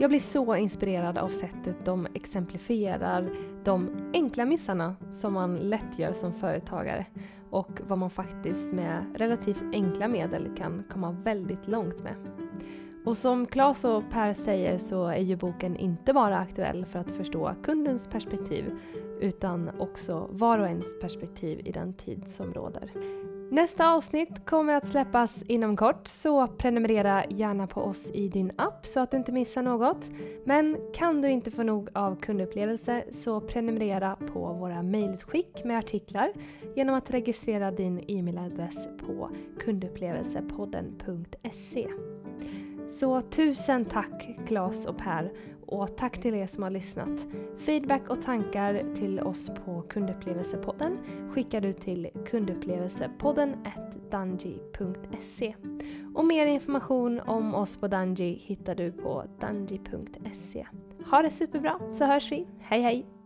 Jag 0.00 0.10
blir 0.10 0.20
så 0.20 0.56
inspirerad 0.56 1.18
av 1.18 1.28
sättet 1.28 1.84
de 1.84 2.06
exemplifierar 2.14 3.30
de 3.64 4.10
enkla 4.14 4.44
missarna 4.44 4.96
som 5.10 5.32
man 5.32 5.56
lätt 5.56 5.98
gör 5.98 6.12
som 6.12 6.32
företagare 6.32 7.06
och 7.50 7.80
vad 7.86 7.98
man 7.98 8.10
faktiskt 8.10 8.72
med 8.72 9.04
relativt 9.14 9.64
enkla 9.72 10.08
medel 10.08 10.56
kan 10.56 10.84
komma 10.90 11.16
väldigt 11.24 11.68
långt 11.68 12.02
med. 12.02 12.14
Och 13.04 13.16
som 13.16 13.46
Claes 13.46 13.84
och 13.84 14.10
Per 14.10 14.34
säger 14.34 14.78
så 14.78 15.06
är 15.06 15.22
ju 15.22 15.36
boken 15.36 15.76
inte 15.76 16.12
bara 16.12 16.38
aktuell 16.38 16.84
för 16.84 16.98
att 16.98 17.10
förstå 17.10 17.54
kundens 17.62 18.08
perspektiv 18.08 18.64
utan 19.20 19.70
också 19.78 20.28
var 20.30 20.58
och 20.58 20.66
ens 20.66 21.00
perspektiv 21.00 21.60
i 21.64 21.72
den 21.72 21.92
tid 21.92 22.22
som 22.28 22.54
råder. 22.54 22.92
Nästa 23.50 23.90
avsnitt 23.90 24.46
kommer 24.46 24.74
att 24.74 24.86
släppas 24.86 25.42
inom 25.42 25.76
kort 25.76 26.08
så 26.08 26.46
prenumerera 26.46 27.24
gärna 27.30 27.66
på 27.66 27.80
oss 27.80 28.10
i 28.14 28.28
din 28.28 28.52
app 28.56 28.86
så 28.86 29.00
att 29.00 29.10
du 29.10 29.16
inte 29.16 29.32
missar 29.32 29.62
något. 29.62 30.10
Men 30.44 30.76
kan 30.94 31.22
du 31.22 31.30
inte 31.30 31.50
få 31.50 31.62
nog 31.62 31.88
av 31.94 32.20
kundupplevelse 32.20 33.04
så 33.12 33.40
prenumerera 33.40 34.16
på 34.32 34.52
våra 34.52 34.82
mejlskick 34.82 35.64
med 35.64 35.78
artiklar 35.78 36.32
genom 36.76 36.94
att 36.94 37.10
registrera 37.10 37.70
din 37.70 38.04
e-mailadress 38.08 38.88
på 39.06 39.30
kundupplevelsepodden.se. 39.60 41.88
Så 42.90 43.20
tusen 43.20 43.84
tack 43.84 44.28
Claes 44.46 44.86
och 44.86 44.98
Per 44.98 45.32
och 45.68 45.96
tack 45.96 46.18
till 46.18 46.34
er 46.34 46.46
som 46.46 46.62
har 46.62 46.70
lyssnat. 46.70 47.26
Feedback 47.56 48.10
och 48.10 48.22
tankar 48.22 48.94
till 48.94 49.20
oss 49.20 49.50
på 49.64 49.82
Kundupplevelsepodden 49.82 50.98
skickar 51.32 51.60
du 51.60 51.72
till 51.72 52.08
kundupplevelsepodden 52.26 53.56
dungy.se. 54.10 55.54
Och 56.14 56.24
mer 56.24 56.46
information 56.46 57.20
om 57.20 57.54
oss 57.54 57.76
på 57.76 57.88
Dungy 57.88 58.38
hittar 58.40 58.74
du 58.74 58.92
på 58.92 59.24
dungy.se. 59.40 60.66
Ha 61.10 61.22
det 61.22 61.30
superbra 61.30 61.80
så 61.92 62.04
hörs 62.04 62.32
vi. 62.32 62.46
Hej 62.60 62.82
hej! 62.82 63.17